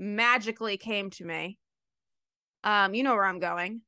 magically 0.00 0.76
came 0.78 1.10
to 1.10 1.24
me. 1.24 1.58
Um, 2.64 2.94
you 2.94 3.02
know 3.02 3.14
where 3.14 3.24
I'm 3.24 3.38
going. 3.38 3.82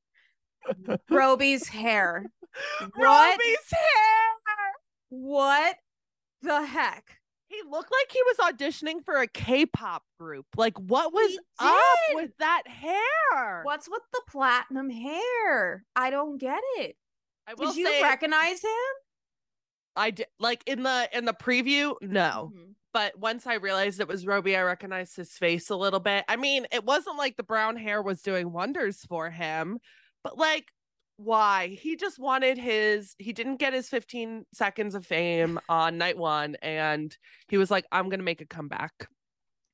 Roby's 1.11 1.67
hair. 1.69 2.27
What? 2.95 3.31
Roby's 3.31 3.71
hair. 3.73 4.73
What 5.09 5.77
the 6.43 6.63
heck? 6.67 7.17
He 7.47 7.57
looked 7.67 7.91
like 7.91 8.13
he 8.13 8.21
was 8.27 8.53
auditioning 8.53 9.03
for 9.05 9.17
a 9.23 9.27
K-pop 9.27 10.03
group. 10.21 10.45
Like, 10.55 10.79
what 10.79 11.15
was 11.15 11.39
up 11.59 11.99
with 12.13 12.31
that 12.41 12.65
hair? 12.67 13.63
What's 13.65 13.89
with 13.89 14.03
the 14.13 14.21
platinum 14.29 14.91
hair? 14.91 15.83
I 15.97 16.11
don't 16.11 16.37
get 16.37 16.61
it. 16.77 16.97
I 17.47 17.55
will 17.55 17.69
Did 17.69 17.77
you 17.77 17.87
say, 17.87 18.03
recognize 18.03 18.63
him? 18.63 18.71
I 19.97 20.11
did 20.11 20.27
like 20.39 20.63
in 20.67 20.83
the 20.83 21.09
in 21.13 21.25
the 21.25 21.35
preview. 21.35 21.95
No, 22.03 22.53
Mhm. 22.55 22.75
But 22.93 23.19
once 23.19 23.47
I 23.47 23.55
realized 23.55 24.01
it 24.01 24.09
was 24.09 24.27
Roby, 24.27 24.57
I 24.57 24.63
recognized 24.63 25.17
his 25.17 25.33
face 25.33 25.71
a 25.71 25.77
little 25.77 26.01
bit. 26.01 26.25
I 26.29 26.37
mean, 26.37 26.67
it 26.73 26.85
wasn't 26.85 27.19
like 27.19 27.37
the 27.37 27.43
brown 27.43 27.77
hair 27.77 28.03
was 28.03 28.23
doing 28.23 28.53
wonders 28.53 29.01
for 29.07 29.31
him, 29.31 29.79
but 30.23 30.37
like, 30.39 30.67
why? 31.17 31.69
He 31.69 31.97
just 31.97 32.19
wanted 32.19 32.59
his, 32.59 33.15
he 33.19 33.33
didn't 33.33 33.57
get 33.57 33.73
his 33.73 33.89
15 33.89 34.45
seconds 34.53 34.95
of 34.95 35.07
fame 35.07 35.59
on 35.69 35.99
night 35.99 36.17
one, 36.19 36.57
and 36.63 37.17
he 37.49 37.59
was 37.59 37.71
like, 37.71 37.87
I'm 37.93 38.09
gonna 38.09 38.23
make 38.23 38.41
a 38.41 38.47
comeback. 38.47 39.09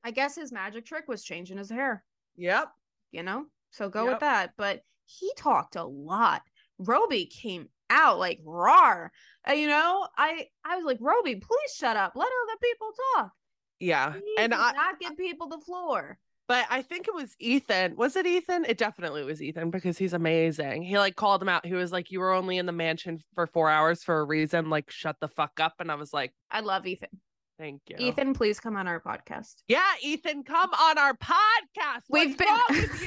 I 0.04 0.10
guess 0.10 0.36
his 0.36 0.52
magic 0.52 0.86
trick 0.86 1.08
was 1.08 1.24
changing 1.24 1.58
his 1.58 1.70
hair, 1.70 2.04
Yep. 2.36 2.68
you 3.10 3.22
know? 3.22 3.46
So 3.70 3.88
go 3.88 4.04
Yep. 4.04 4.12
with 4.12 4.20
that. 4.20 4.52
But 4.56 4.82
he 5.06 5.32
talked 5.36 5.76
a 5.76 5.84
lot. 5.84 6.42
Roby 6.78 7.26
came 7.26 7.68
out 7.90 8.18
like 8.18 8.40
roar. 8.44 9.10
Uh, 9.48 9.52
you 9.52 9.66
know, 9.66 10.06
I 10.16 10.46
I 10.64 10.76
was 10.76 10.84
like, 10.84 10.98
Roby, 11.00 11.36
please 11.36 11.74
shut 11.76 11.96
up. 11.96 12.12
Let 12.14 12.26
other 12.28 12.58
people 12.62 12.88
talk. 13.16 13.32
Yeah. 13.80 14.14
And 14.38 14.54
I 14.54 14.72
not 14.72 15.00
give 15.00 15.16
people 15.16 15.48
the 15.48 15.58
floor. 15.58 16.18
but 16.48 16.66
I 16.68 16.82
think 16.82 17.06
it 17.06 17.14
was 17.14 17.36
Ethan. 17.38 17.94
Was 17.96 18.16
it 18.16 18.26
Ethan? 18.26 18.64
It 18.66 18.76
definitely 18.78 19.22
was 19.22 19.40
Ethan 19.40 19.70
because 19.70 19.96
he's 19.98 20.14
amazing. 20.14 20.82
He 20.82 20.98
like 20.98 21.14
called 21.16 21.40
him 21.42 21.48
out. 21.48 21.64
He 21.64 21.74
was 21.74 21.92
like, 21.92 22.10
You 22.10 22.20
were 22.20 22.32
only 22.32 22.58
in 22.58 22.66
the 22.66 22.72
mansion 22.72 23.20
for 23.34 23.46
four 23.46 23.68
hours 23.70 24.02
for 24.02 24.18
a 24.20 24.24
reason. 24.24 24.68
Like, 24.70 24.90
shut 24.90 25.16
the 25.20 25.28
fuck 25.28 25.60
up. 25.60 25.74
And 25.78 25.90
I 25.92 25.94
was 25.94 26.12
like, 26.12 26.32
I 26.50 26.60
love 26.60 26.86
Ethan. 26.86 27.20
Thank 27.58 27.82
you. 27.88 27.96
Ethan, 27.98 28.34
please 28.34 28.60
come 28.60 28.76
on 28.76 28.86
our 28.86 29.00
podcast. 29.00 29.54
Yeah, 29.66 29.84
Ethan, 30.02 30.44
come 30.44 30.70
on 30.70 30.96
our 30.98 31.14
podcast. 31.14 32.02
We've 32.08 32.38
What's 32.38 32.50
wrong 32.50 32.64
with 32.70 33.02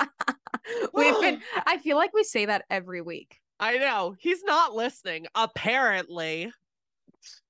you? 0.00 0.08
We've 0.94 1.20
been 1.20 1.40
I 1.66 1.78
feel 1.78 1.96
like 1.96 2.12
we 2.12 2.24
say 2.24 2.46
that 2.46 2.64
every 2.70 3.00
week. 3.00 3.38
I 3.60 3.78
know. 3.78 4.14
He's 4.18 4.42
not 4.44 4.74
listening, 4.74 5.26
apparently. 5.34 6.52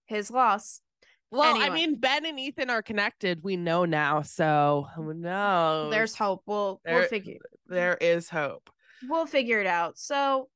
His 0.06 0.30
loss. 0.30 0.80
Well, 1.30 1.60
I 1.60 1.68
mean, 1.68 1.96
Ben 2.00 2.24
and 2.24 2.40
Ethan 2.40 2.70
are 2.70 2.80
connected. 2.82 3.42
We 3.42 3.56
know 3.58 3.84
now. 3.84 4.22
So 4.22 4.86
who 4.96 5.12
knows? 5.12 5.90
There's 5.90 6.14
hope. 6.14 6.42
We'll 6.46 6.80
There- 6.84 7.00
we'll 7.00 7.08
figure 7.08 7.36
there 7.66 7.98
is 8.00 8.30
hope. 8.30 8.70
we'll 9.06 9.26
figure 9.26 9.60
it 9.60 9.66
out. 9.66 9.98
So, 9.98 10.48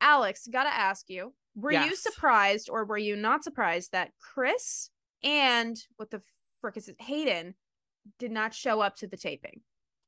Alex, 0.00 0.46
gotta 0.46 0.72
ask 0.72 1.10
you: 1.10 1.34
Were 1.56 1.72
you 1.72 1.96
surprised, 1.96 2.70
or 2.70 2.84
were 2.84 2.96
you 2.98 3.16
not 3.16 3.42
surprised 3.42 3.90
that 3.90 4.12
Chris 4.20 4.90
and 5.24 5.76
what 5.96 6.10
the 6.10 6.22
frick 6.60 6.76
is 6.76 6.88
it, 6.88 7.00
Hayden, 7.00 7.56
did 8.20 8.30
not 8.30 8.54
show 8.54 8.80
up 8.80 8.94
to 8.98 9.08
the 9.08 9.16
taping? 9.16 9.62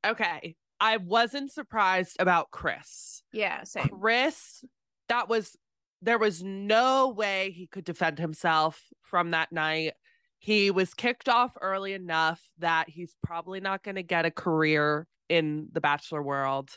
Okay. 0.07 0.55
I 0.81 0.99
wasn't 0.99 1.51
surprised 1.51 2.17
about 2.21 2.51
Chris. 2.53 3.23
Yeah, 3.33 3.65
same. 3.65 3.89
Chris, 3.89 4.65
that 5.13 5.29
was 5.29 5.59
there 6.01 6.19
was 6.19 6.43
no 6.43 7.11
way 7.11 7.53
he 7.55 7.67
could 7.67 7.85
defend 7.85 8.19
himself 8.19 8.83
from 9.03 9.33
that 9.33 9.53
night. 9.53 9.93
He 10.39 10.71
was 10.71 10.95
kicked 10.95 11.29
off 11.29 11.53
early 11.61 11.93
enough 11.93 12.41
that 12.59 12.89
he's 12.89 13.15
probably 13.23 13.61
not 13.61 13.85
going 13.85 13.95
to 13.97 14.03
get 14.03 14.25
a 14.25 14.31
career 14.31 15.07
in 15.29 15.69
the 15.71 15.83
bachelor 15.83 16.23
world. 16.23 16.71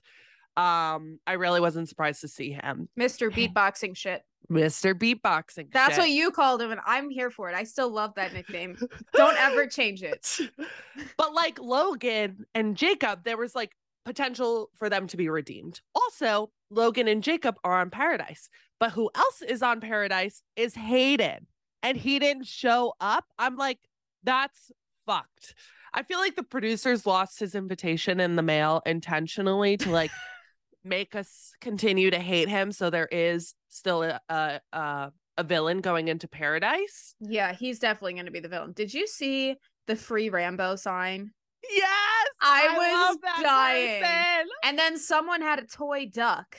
Um, 0.58 1.20
I 1.25 1.34
really 1.34 1.62
wasn't 1.62 1.89
surprised 1.89 2.22
to 2.22 2.27
see 2.27 2.51
him. 2.51 2.89
Mr. 3.00 3.32
Beatboxing 3.54 3.96
shit. 3.96 4.22
Mr. 4.51 4.94
Beatboxing. 4.94 5.72
That's 5.72 5.96
shit. 5.96 6.00
what 6.00 6.10
you 6.10 6.30
called 6.30 6.62
him, 6.62 6.72
and 6.72 6.82
I'm 6.86 7.10
here 7.10 7.32
for 7.32 7.50
it. 7.50 7.56
I 7.56 7.63
still 7.63 7.89
love 7.89 8.13
that 8.15 8.34
nickname. 8.34 8.77
Don't 9.13 9.38
ever 9.38 9.65
change 9.65 10.04
it. 10.04 10.38
but 11.18 11.34
like 11.34 11.58
Logan 11.58 12.46
and 12.54 12.75
Jacob, 12.75 13.24
there 13.24 13.38
was 13.38 13.56
like 13.56 13.72
potential 14.06 14.70
for 14.76 14.90
them 14.90 15.08
to 15.08 15.18
be 15.18 15.30
redeemed. 15.30 15.82
Also, 15.94 16.52
Logan 16.70 17.08
and 17.08 17.24
Jacob 17.24 17.56
are 17.64 17.80
on 17.80 17.90
Paradise, 17.90 18.50
but 18.80 18.92
who 18.92 19.10
else 19.16 19.42
is 19.42 19.62
on 19.62 19.82
Paradise 19.82 20.42
is 20.56 20.76
Hayden, 20.76 21.48
and 21.84 21.98
he 21.98 22.20
didn't 22.20 22.46
show 22.48 22.94
up. 23.02 23.26
I'm 23.38 23.56
like, 23.56 23.80
that's 24.24 24.72
fucked. 25.06 25.56
I 25.94 26.04
feel 26.04 26.20
like 26.20 26.36
the 26.36 26.44
producers 26.44 27.06
lost 27.06 27.40
his 27.40 27.56
invitation 27.56 28.20
in 28.20 28.36
the 28.36 28.42
mail 28.42 28.82
intentionally 28.86 29.78
to 29.78 29.90
like 29.90 30.12
make 30.84 31.16
us 31.16 31.54
continue 31.62 32.12
to 32.12 32.20
hate 32.20 32.50
him. 32.50 32.72
So 32.72 32.90
there 32.90 33.08
is 33.12 33.56
still 33.70 34.04
a 34.04 34.20
a, 34.30 34.60
a, 34.74 35.12
a 35.38 35.44
villain 35.44 35.80
going 35.82 36.10
into 36.10 36.28
Paradise. 36.28 37.16
Yeah, 37.22 37.54
he's 37.54 37.80
definitely 37.80 38.14
going 38.14 38.26
to 38.26 38.32
be 38.32 38.42
the 38.42 38.50
villain. 38.50 38.74
Did 38.74 38.94
you 38.94 39.08
see 39.08 39.56
the 39.88 39.96
free 39.96 40.30
Rambo 40.30 40.76
sign? 40.76 41.32
Yes, 41.72 42.28
I 42.42 43.08
was 43.18 43.18
dying. 43.44 44.02
person. 44.02 44.48
And 44.64 44.78
then 44.78 44.98
someone 44.98 45.42
had 45.42 45.60
a 45.60 45.66
toy 45.66 46.08
duck. 46.08 46.58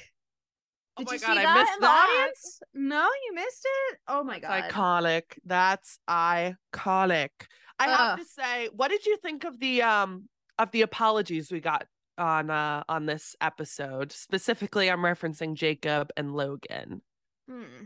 Oh 0.99 1.03
Did 1.03 1.09
my 1.09 1.15
you 1.15 1.21
God, 1.21 1.27
see 1.27 1.39
I 1.41 1.43
that 1.43 1.59
missed 1.59 1.73
in 1.75 1.81
the 1.81 1.87
that. 1.87 2.19
audience? 2.21 2.61
No, 2.75 3.09
you 3.27 3.35
missed 3.35 3.67
it. 3.91 3.99
Oh 4.09 4.25
my 4.25 4.39
god. 4.39 4.65
Iconic. 4.71 5.23
That's 5.45 5.99
iconic. 6.09 7.29
I 7.79 7.89
have 7.89 8.19
to 8.19 8.25
say, 8.25 8.69
what 8.75 8.89
did 8.89 9.05
you 9.05 9.19
think 9.19 9.45
of 9.45 9.61
the 9.61 9.83
um 9.83 10.29
of 10.59 10.71
the 10.71 10.81
apologies 10.83 11.53
we 11.53 11.61
got 11.61 11.87
on 12.17 12.49
uh 12.51 12.83
on 12.89 13.05
this 13.05 13.37
episode? 13.43 14.11
Specifically, 14.13 14.91
I'm 14.91 15.01
referencing 15.01 15.55
Jacob 15.55 16.11
and 16.17 16.35
Logan. 16.35 17.03
Hmm. 17.49 17.85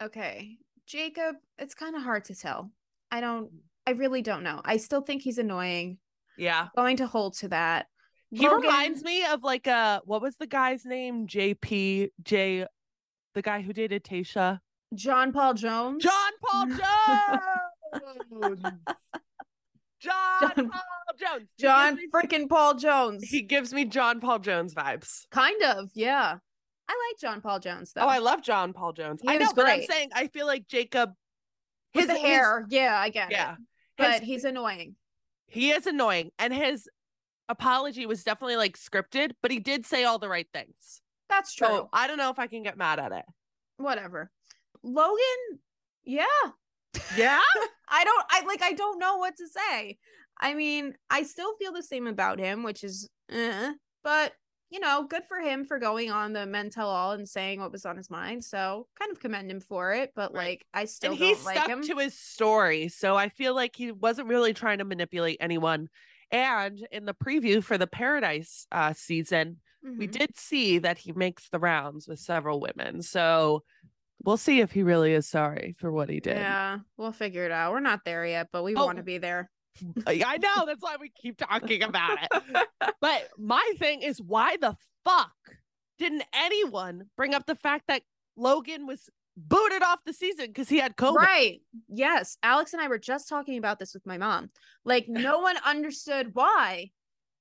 Okay, 0.00 0.58
Jacob. 0.86 1.34
It's 1.58 1.74
kind 1.74 1.96
of 1.96 2.02
hard 2.02 2.24
to 2.26 2.36
tell. 2.36 2.70
I 3.10 3.20
don't. 3.20 3.50
I 3.86 3.92
really 3.92 4.22
don't 4.22 4.42
know. 4.44 4.60
I 4.64 4.76
still 4.76 5.00
think 5.00 5.22
he's 5.22 5.38
annoying. 5.38 5.98
Yeah. 6.38 6.68
Going 6.76 6.96
to 6.98 7.06
hold 7.06 7.34
to 7.38 7.48
that. 7.48 7.86
He 8.30 8.46
reminds 8.46 9.02
me 9.02 9.24
of 9.24 9.42
like 9.42 9.66
a 9.66 10.02
what 10.04 10.20
was 10.22 10.36
the 10.36 10.46
guy's 10.46 10.84
name? 10.84 11.26
JP 11.26 12.10
J 12.22 12.66
the 13.34 13.42
guy 13.42 13.62
who 13.62 13.72
dated 13.72 14.04
Tayshia. 14.04 14.60
John 14.94 15.32
Paul 15.32 15.54
Jones. 15.54 16.02
John 16.02 16.32
Paul 16.42 16.66
Jones. 18.40 18.62
John, 20.00 20.40
John- 20.40 20.70
Paul 20.70 21.14
Jones. 21.18 21.48
He 21.56 21.62
John 21.62 21.98
freaking 22.14 22.48
Paul 22.48 22.74
Jones. 22.74 23.24
He 23.28 23.42
gives 23.42 23.72
me 23.72 23.84
John 23.84 24.20
Paul 24.20 24.38
Jones 24.38 24.74
vibes. 24.74 25.26
kind 25.30 25.60
of. 25.62 25.90
Yeah. 25.94 26.36
I 26.90 26.92
like 27.10 27.20
John 27.20 27.40
Paul 27.40 27.58
Jones 27.60 27.92
though. 27.92 28.02
Oh, 28.02 28.08
I 28.08 28.18
love 28.18 28.42
John 28.42 28.72
Paul 28.72 28.92
Jones. 28.92 29.20
He 29.22 29.28
I 29.28 29.36
know, 29.36 29.52
but 29.54 29.66
I'm 29.66 29.82
saying 29.82 30.10
I 30.14 30.28
feel 30.28 30.46
like 30.46 30.66
Jacob 30.68 31.12
his 31.92 32.06
the 32.06 32.14
hair. 32.14 32.66
yeah, 32.70 32.98
I 32.98 33.08
get 33.10 33.30
yeah. 33.30 33.52
it. 33.54 33.58
But 33.98 34.12
his- 34.12 34.22
he's 34.22 34.44
annoying. 34.44 34.94
He 35.48 35.70
is 35.70 35.86
annoying 35.86 36.30
and 36.38 36.52
his 36.52 36.88
apology 37.48 38.06
was 38.06 38.22
definitely 38.22 38.56
like 38.56 38.76
scripted, 38.78 39.32
but 39.42 39.50
he 39.50 39.58
did 39.58 39.86
say 39.86 40.04
all 40.04 40.18
the 40.18 40.28
right 40.28 40.46
things. 40.52 41.00
That's 41.28 41.54
true. 41.54 41.66
So 41.66 41.88
I 41.92 42.06
don't 42.06 42.18
know 42.18 42.30
if 42.30 42.38
I 42.38 42.46
can 42.46 42.62
get 42.62 42.76
mad 42.76 42.98
at 42.98 43.12
it. 43.12 43.24
Whatever. 43.78 44.30
Logan. 44.82 45.58
Yeah. 46.04 46.24
Yeah. 47.16 47.40
I 47.88 48.04
don't 48.04 48.24
I 48.30 48.44
like 48.46 48.62
I 48.62 48.72
don't 48.72 48.98
know 48.98 49.16
what 49.16 49.36
to 49.36 49.48
say. 49.48 49.98
I 50.40 50.54
mean, 50.54 50.94
I 51.10 51.24
still 51.24 51.56
feel 51.56 51.72
the 51.72 51.82
same 51.82 52.06
about 52.06 52.38
him, 52.38 52.62
which 52.62 52.84
is 52.84 53.08
eh, 53.30 53.72
but 54.04 54.32
you 54.70 54.80
know, 54.80 55.04
good 55.08 55.24
for 55.26 55.38
him 55.40 55.64
for 55.64 55.78
going 55.78 56.10
on 56.10 56.32
the 56.32 56.44
men 56.46 56.68
tell 56.70 56.88
all 56.88 57.12
and 57.12 57.28
saying 57.28 57.60
what 57.60 57.72
was 57.72 57.86
on 57.86 57.96
his 57.96 58.10
mind. 58.10 58.44
So 58.44 58.86
kind 58.98 59.10
of 59.10 59.18
commend 59.20 59.50
him 59.50 59.60
for 59.60 59.94
it, 59.94 60.12
but 60.14 60.34
Right. 60.34 60.48
like 60.48 60.66
I 60.74 60.84
still 60.84 61.12
and 61.12 61.18
he 61.18 61.32
don't 61.32 61.44
like 61.44 61.56
stuck 61.56 61.68
him. 61.70 61.82
to 61.82 61.96
his 61.96 62.18
story. 62.18 62.88
So 62.88 63.16
I 63.16 63.28
feel 63.30 63.54
like 63.54 63.74
he 63.76 63.92
wasn't 63.92 64.28
really 64.28 64.52
trying 64.52 64.78
to 64.78 64.84
manipulate 64.84 65.38
anyone. 65.40 65.88
And 66.30 66.86
in 66.92 67.06
the 67.06 67.14
preview 67.14 67.64
for 67.64 67.78
the 67.78 67.86
Paradise 67.86 68.66
uh, 68.70 68.92
season, 68.92 69.60
we 69.82 70.06
Mhm. 70.06 70.12
did 70.12 70.36
see 70.38 70.78
that 70.80 70.98
he 70.98 71.12
makes 71.12 71.48
the 71.48 71.58
rounds 71.58 72.06
with 72.06 72.18
several 72.18 72.60
women. 72.60 73.00
So 73.00 73.62
we'll 74.24 74.36
see 74.36 74.60
if 74.60 74.72
he 74.72 74.82
really 74.82 75.14
is 75.14 75.26
sorry 75.28 75.76
for 75.78 75.90
what 75.90 76.10
he 76.10 76.20
did. 76.20 76.36
Yeah, 76.36 76.80
we'll 76.98 77.12
figure 77.12 77.44
it 77.46 77.52
out. 77.52 77.72
We're 77.72 77.80
not 77.80 78.04
there 78.04 78.26
yet, 78.26 78.48
but 78.52 78.64
we 78.64 78.74
Oh. 78.74 78.84
want 78.84 78.98
to 78.98 79.04
be 79.04 79.16
there. 79.18 79.50
I 80.06 80.38
know 80.38 80.66
that's 80.66 80.82
why 80.82 80.96
we 81.00 81.10
keep 81.10 81.36
talking 81.38 81.82
about 81.82 82.18
it. 82.22 82.68
But 83.00 83.28
my 83.38 83.72
thing 83.78 84.02
is, 84.02 84.20
why 84.20 84.56
the 84.56 84.76
fuck 85.04 85.32
didn't 85.98 86.24
anyone 86.32 87.04
bring 87.16 87.32
up 87.34 87.46
the 87.46 87.54
fact 87.54 87.84
that 87.88 88.02
Logan 88.36 88.86
was 88.86 89.08
booted 89.36 89.82
off 89.82 90.00
the 90.04 90.12
season 90.12 90.46
because 90.48 90.68
he 90.68 90.78
had 90.80 90.96
COVID? 90.96 91.14
Right. 91.14 91.60
Yes. 91.88 92.36
Alex 92.42 92.72
and 92.72 92.82
I 92.82 92.88
were 92.88 92.98
just 92.98 93.28
talking 93.28 93.56
about 93.56 93.78
this 93.78 93.94
with 93.94 94.04
my 94.04 94.18
mom. 94.18 94.48
Like, 94.84 95.06
no 95.08 95.38
one 95.48 95.56
understood 95.64 96.30
why. 96.34 96.90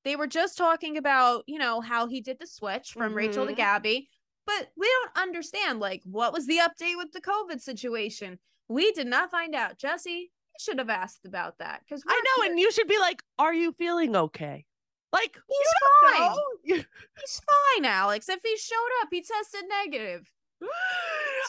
They 0.03 0.15
were 0.15 0.27
just 0.27 0.57
talking 0.57 0.95
about, 0.97 1.43
you 1.47 1.57
know, 1.57 1.81
how 1.81 2.07
he 2.07 2.21
did 2.21 2.37
the 2.39 2.47
switch 2.47 2.91
from 2.91 3.13
Rachel 3.15 3.45
to 3.47 3.53
Mhm. 3.53 3.57
Gabby. 3.57 4.09
But 4.45 4.69
we 4.77 4.87
don't 4.87 5.23
understand, 5.27 5.79
like, 5.79 6.01
what 6.05 6.31
was 6.33 6.45
the 6.45 6.59
update 6.59 6.97
with 6.97 7.11
the 7.11 7.19
COVID 7.21 7.59
situation? 7.61 8.39
We 8.69 8.91
did 8.93 9.07
not 9.07 9.31
find 9.31 9.53
out. 9.55 9.77
Jesse, 9.77 10.31
should 10.59 10.79
have 10.79 10.89
asked 10.89 11.25
about 11.25 11.57
that 11.59 11.81
because 11.87 12.03
I 12.07 12.21
know, 12.37 12.45
and 12.45 12.59
you 12.59 12.71
should 12.71 12.87
be 12.87 12.99
like, 12.99 13.23
"Are 13.37 13.53
you 13.53 13.73
feeling 13.73 14.15
okay?" 14.15 14.65
Like 15.13 15.37
he's 15.47 16.17
fine. 16.17 16.37
He's 17.19 17.41
fine, 17.75 17.85
Alex. 17.85 18.27
If 18.29 18.41
he 18.43 18.57
showed 18.57 19.01
up, 19.01 19.07
he 19.09 19.21
tested 19.21 19.63
negative. 19.69 20.29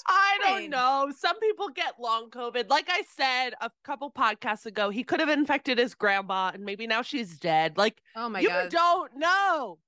I 0.07 0.39
don't 0.43 0.71
know. 0.71 1.11
Some 1.17 1.41
people 1.41 1.69
get 1.71 1.95
long 1.99 2.31
COVID. 2.31 2.71
Like 2.71 2.89
I 2.89 3.03
said 3.17 3.55
a 3.61 3.71
couple 3.85 4.11
podcasts 4.11 4.67
ago, 4.67 4.91
he 4.91 5.03
could 5.03 5.19
have 5.19 5.29
infected 5.29 5.79
his 5.79 5.95
grandma, 5.95 6.53
and 6.55 6.65
maybe 6.65 6.87
now 6.87 7.03
she's 7.03 7.37
dead. 7.37 7.77
Like 7.77 8.01
Oh 8.17 8.29
my 8.29 8.41
you 8.41 8.49
god. 8.49 8.65
You 8.65 8.71
don't 8.71 9.17
know. 9.17 9.79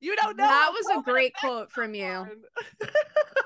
You 0.00 0.16
don't 0.16 0.36
know. 0.36 0.46
That 0.46 0.72
was 0.72 0.98
a 0.98 1.02
great 1.02 1.34
quote 1.34 1.70
from 1.70 1.94
you. 1.94 2.26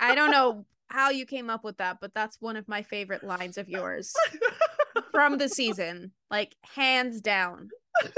I 0.00 0.14
don't 0.14 0.30
know 0.32 0.64
how 0.88 1.10
you 1.10 1.24
came 1.24 1.48
up 1.48 1.64
with 1.64 1.78
that, 1.78 1.98
but 2.00 2.12
that's 2.14 2.40
one 2.40 2.56
of 2.56 2.68
my 2.68 2.82
favorite 2.82 3.24
lines 3.24 3.56
of 3.56 3.68
yours 3.68 4.14
from 5.12 5.38
the 5.38 5.48
season. 5.48 6.12
Like 6.30 6.56
hands 6.74 7.20
down. 7.20 7.68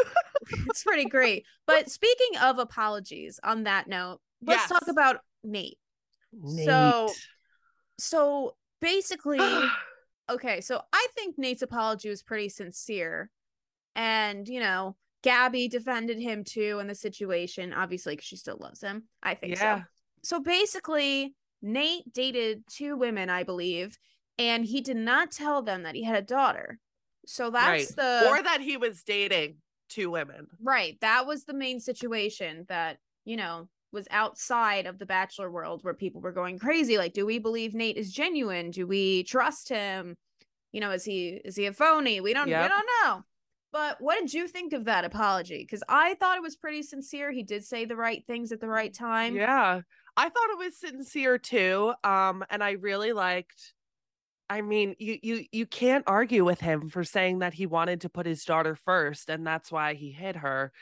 it's 0.69 0.85
pretty 0.85 1.05
great. 1.07 1.45
But 1.67 1.91
speaking 1.91 2.39
of 2.43 2.59
apologies, 2.59 3.41
on 3.43 3.65
that 3.65 3.89
note, 3.89 4.21
let's 4.43 4.69
talk 4.69 4.89
about 4.89 5.19
Nate. 5.43 5.79
So- 6.65 7.07
Nate. 7.07 7.17
So 7.99 8.57
basically, 8.81 9.39
okay, 10.31 10.61
so 10.61 10.81
I 10.93 11.07
think 11.15 11.39
Nate's 11.39 11.63
apology 11.63 12.09
was 12.09 12.23
pretty 12.23 12.49
sincere. 12.49 13.31
And, 13.97 14.49
you 14.49 14.59
know, 14.59 14.97
Gabby 15.23 15.69
defended 15.69 16.19
him 16.19 16.43
too 16.45 16.79
in 16.81 16.87
the 16.89 16.95
situation, 16.95 17.73
obviously, 17.73 18.15
because 18.15 18.27
she 18.27 18.37
still 18.37 18.59
loves 18.61 18.81
him. 18.81 19.05
I 19.23 19.35
think 19.35 19.55
Yeah. 19.57 19.79
so. 19.79 19.85
So 20.25 20.41
basically, 20.41 21.35
Nate 21.63 22.13
dated 22.13 22.65
two 22.67 22.97
women, 22.97 23.31
I 23.31 23.43
believe, 23.45 23.97
and 24.39 24.65
he 24.65 24.81
did 24.81 24.97
not 24.97 25.31
tell 25.31 25.63
them 25.63 25.85
that 25.85 25.95
he 25.95 26.03
had 26.03 26.17
a 26.17 26.23
daughter. 26.23 26.79
So 27.27 27.51
that's 27.51 27.97
right. 27.97 27.97
the 27.97 28.29
or 28.29 28.43
that 28.43 28.61
he 28.61 28.77
was 28.77 29.03
dating 29.03 29.57
two 29.89 30.11
women. 30.11 30.47
right. 30.63 30.99
That 31.01 31.27
was 31.27 31.45
the 31.45 31.55
main 31.55 31.81
situation 31.81 32.65
that, 32.69 32.99
you 33.25 33.37
know, 33.37 33.69
was 33.93 34.09
outside 34.11 34.87
of 34.87 34.99
the 34.99 35.07
bachelor 35.07 35.51
world 35.51 35.85
where 35.85 35.95
people 35.95 36.21
were 36.21 36.33
going 36.33 36.59
crazy. 36.59 36.99
Like, 36.99 37.13
do 37.13 37.25
we 37.25 37.39
believe 37.39 37.75
Nate 37.75 37.97
is 37.97 38.13
genuine? 38.13 38.71
Do 38.71 38.87
we 38.87 39.23
trust 39.25 39.69
him? 39.69 40.17
You 40.73 40.81
know, 40.81 40.91
is 40.91 41.05
he 41.05 41.41
is 41.45 41.57
he 41.57 41.67
a 41.67 41.73
phony? 41.73 42.21
We 42.21 42.35
don't 42.35 42.47
we 42.47 42.53
don't 42.53 42.89
know. 43.03 43.23
But 43.73 43.97
what 44.01 44.21
did 44.21 44.33
you 44.33 44.47
think 44.47 44.73
of 44.73 44.85
that 44.85 45.05
apology? 45.05 45.59
Because 45.59 45.83
I 45.89 46.15
thought 46.15 46.37
it 46.37 46.43
was 46.43 46.55
pretty 46.55 46.83
sincere. 46.83 47.33
He 47.33 47.43
did 47.43 47.65
say 47.65 47.85
the 47.85 47.97
right 47.97 48.25
things 48.25 48.53
at 48.53 48.61
the 48.61 48.69
right 48.69 48.95
time. 48.95 49.35
Yeah. 49.35 49.81
I 50.17 50.29
thought 50.29 50.51
it 50.51 50.59
was 50.59 50.79
sincere 50.79 51.39
too. 51.39 51.93
Um, 52.05 52.45
and 52.51 52.63
I 52.63 52.73
really 52.73 53.13
liked 53.13 53.75
I 54.51 54.61
mean, 54.61 54.95
you 54.99 55.19
you 55.23 55.45
you 55.53 55.67
can't 55.67 56.05
argue 56.07 56.45
with 56.45 56.61
him 56.61 56.89
for 56.89 57.03
saying 57.05 57.39
that 57.41 57.55
he 57.55 57.67
wanted 57.67 58.03
to 58.03 58.09
put 58.09 58.27
his 58.27 58.45
daughter 58.45 58.77
first 58.85 59.31
and 59.31 59.47
that's 59.47 59.73
why 59.73 59.95
he 59.95 60.11
hid 60.11 60.37
her. 60.37 60.73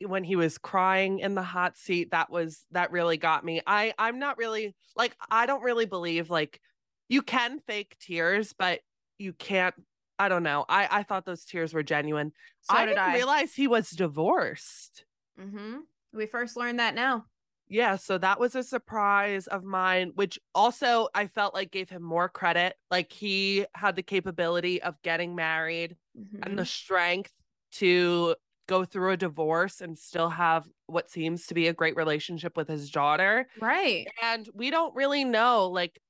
When 0.00 0.22
he 0.22 0.36
was 0.36 0.58
crying 0.58 1.18
in 1.18 1.34
the 1.34 1.42
hot 1.42 1.76
seat, 1.76 2.12
that 2.12 2.30
was 2.30 2.64
that 2.70 2.92
really 2.92 3.16
got 3.16 3.44
me. 3.44 3.60
I 3.66 3.94
I'm 3.98 4.18
not 4.20 4.38
really 4.38 4.76
like 4.96 5.16
I 5.30 5.46
don't 5.46 5.62
really 5.62 5.86
believe 5.86 6.30
like 6.30 6.60
you 7.08 7.22
can 7.22 7.58
fake 7.66 7.96
tears, 8.00 8.54
but 8.56 8.80
you 9.18 9.32
can't 9.32 9.74
I 10.18 10.28
don't 10.28 10.44
know. 10.44 10.64
I 10.68 10.88
I 10.90 11.02
thought 11.02 11.24
those 11.24 11.44
tears 11.44 11.74
were 11.74 11.82
genuine. 11.82 12.32
So 12.62 12.76
I 12.76 12.86
did 12.86 12.92
didn't 12.92 13.04
I. 13.04 13.14
realize 13.14 13.54
he 13.54 13.66
was 13.66 13.90
divorced. 13.90 15.04
mm-hmm. 15.40 15.78
We 16.12 16.26
first 16.26 16.56
learned 16.56 16.78
that 16.78 16.94
now. 16.94 17.26
Yeah, 17.68 17.96
so 17.96 18.16
that 18.18 18.40
was 18.40 18.54
a 18.54 18.62
surprise 18.62 19.46
of 19.46 19.62
mine, 19.62 20.12
which 20.14 20.38
also 20.54 21.08
I 21.14 21.26
felt 21.26 21.54
like 21.54 21.70
gave 21.70 21.90
him 21.90 22.02
more 22.02 22.28
credit. 22.28 22.76
Like 22.90 23.12
he 23.12 23.66
had 23.74 23.94
the 23.94 24.02
capability 24.02 24.80
of 24.82 25.00
getting 25.02 25.34
married 25.34 25.96
Mhm. 26.16 26.46
and 26.46 26.58
the 26.58 26.64
strength 26.64 27.32
to 27.72 28.36
go 28.66 28.84
through 28.84 29.12
a 29.12 29.16
divorce 29.16 29.80
and 29.80 29.98
still 29.98 30.30
have 30.30 30.68
what 30.86 31.10
seems 31.10 31.46
to 31.46 31.54
be 31.54 31.68
a 31.68 31.72
great 31.74 31.96
relationship 31.96 32.56
with 32.56 32.68
his 32.68 32.90
daughter. 32.90 33.48
Right. 33.60 34.08
And 34.22 34.48
we 34.54 34.70
don't 34.70 34.94
really 34.94 35.24
know 35.24 35.68
like 35.68 36.00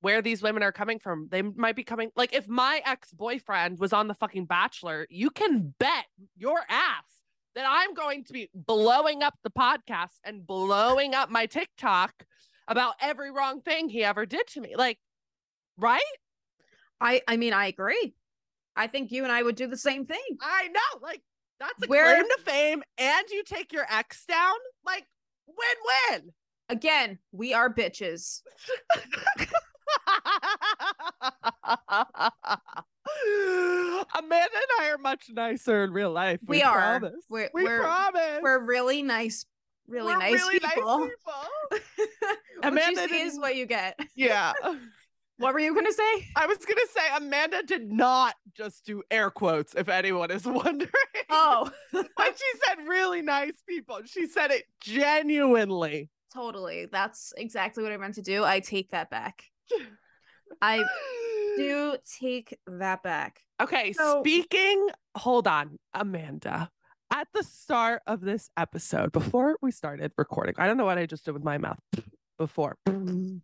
where 0.00 0.22
these 0.22 0.42
women 0.42 0.62
are 0.62 0.72
coming 0.72 0.98
from. 0.98 1.28
They 1.30 1.42
might 1.42 1.76
be 1.76 1.84
coming 1.84 2.12
like 2.16 2.32
if 2.32 2.48
my 2.48 2.82
ex-boyfriend 2.86 3.78
was 3.80 3.92
on 3.92 4.08
the 4.08 4.14
fucking 4.14 4.46
bachelor, 4.46 5.06
you 5.10 5.30
can 5.30 5.74
bet 5.78 6.06
your 6.36 6.64
ass 6.68 7.19
that 7.54 7.66
I'm 7.68 7.94
going 7.94 8.24
to 8.24 8.32
be 8.32 8.48
blowing 8.54 9.22
up 9.22 9.34
the 9.42 9.50
podcast 9.50 10.18
and 10.24 10.46
blowing 10.46 11.14
up 11.14 11.30
my 11.30 11.46
TikTok 11.46 12.12
about 12.68 12.94
every 13.00 13.30
wrong 13.30 13.60
thing 13.60 13.88
he 13.88 14.04
ever 14.04 14.26
did 14.26 14.46
to 14.48 14.60
me. 14.60 14.74
Like, 14.76 14.98
right? 15.76 16.00
I 17.00 17.22
I 17.26 17.36
mean 17.36 17.52
I 17.52 17.66
agree. 17.66 18.14
I 18.76 18.86
think 18.86 19.10
you 19.10 19.24
and 19.24 19.32
I 19.32 19.42
would 19.42 19.56
do 19.56 19.66
the 19.66 19.76
same 19.76 20.06
thing. 20.06 20.20
I 20.40 20.68
know. 20.68 21.00
Like, 21.02 21.20
that's 21.58 21.82
a 21.84 21.88
Where- 21.88 22.14
claim 22.14 22.28
to 22.28 22.38
fame. 22.44 22.82
And 22.98 23.26
you 23.30 23.42
take 23.44 23.72
your 23.72 23.86
ex 23.90 24.24
down. 24.26 24.54
Like, 24.86 25.04
win 25.46 25.76
win. 26.12 26.32
Again, 26.68 27.18
we 27.32 27.52
are 27.52 27.72
bitches. 27.72 28.42
Amanda 34.18 34.48
and 34.54 34.80
I 34.80 34.90
are 34.90 34.98
much 34.98 35.26
nicer 35.30 35.84
in 35.84 35.92
real 35.92 36.10
life. 36.10 36.40
We, 36.46 36.58
We 36.58 36.62
are. 36.62 36.98
Promise. 37.00 37.24
We're- 37.28 37.50
we 37.54 37.64
we're- 37.64 37.80
promise. 37.80 38.38
We're 38.42 38.64
really 38.64 39.02
nice, 39.02 39.44
really 39.86 40.12
We're 40.14 40.18
nice 40.18 40.32
really 40.34 40.58
people. 40.60 40.98
nice 40.98 41.10
people. 41.10 42.36
Amanda 42.62 43.02
is 43.12 43.38
what 43.38 43.56
you 43.56 43.66
get. 43.66 43.98
Yeah. 44.14 44.52
What 45.38 45.54
were 45.54 45.60
you 45.60 45.74
gonna 45.74 45.90
say? 45.92 46.28
I 46.36 46.44
was 46.46 46.58
gonna 46.58 46.80
say 46.94 47.00
Amanda 47.16 47.62
did 47.62 47.90
not 47.90 48.34
just 48.54 48.84
do 48.84 49.02
air 49.10 49.30
quotes, 49.30 49.74
if 49.74 49.88
anyone 49.88 50.30
is 50.30 50.44
wondering. 50.44 50.90
Oh, 51.30 51.70
when 51.92 52.04
she 52.04 52.58
said 52.66 52.86
really 52.86 53.22
nice 53.22 53.62
people, 53.66 54.00
she 54.04 54.26
said 54.26 54.50
it 54.50 54.64
genuinely. 54.82 56.10
totally. 56.34 56.86
That's 56.92 57.32
exactly 57.38 57.82
what 57.82 57.90
I 57.92 57.96
meant 57.96 58.16
to 58.16 58.22
do. 58.22 58.44
I 58.44 58.60
take 58.60 58.90
that 58.90 59.08
back. 59.08 59.44
I 60.62 60.84
do 61.56 61.96
take 62.20 62.56
that 62.66 63.02
back. 63.02 63.40
Okay, 63.60 63.92
So- 63.92 64.20
speaking, 64.22 64.88
hold 65.16 65.46
on, 65.46 65.78
Amanda. 65.94 66.70
At 67.12 67.26
the 67.34 67.42
start 67.42 68.02
of 68.06 68.20
this 68.20 68.50
episode, 68.56 69.10
before 69.10 69.56
we 69.60 69.72
started 69.72 70.12
recording, 70.16 70.54
I 70.58 70.66
don't 70.68 70.76
know 70.76 70.84
what 70.84 70.96
I 70.96 71.06
just 71.06 71.24
did 71.24 71.32
with 71.32 71.42
my 71.42 71.58
mouth 71.58 71.78
before. 72.38 72.76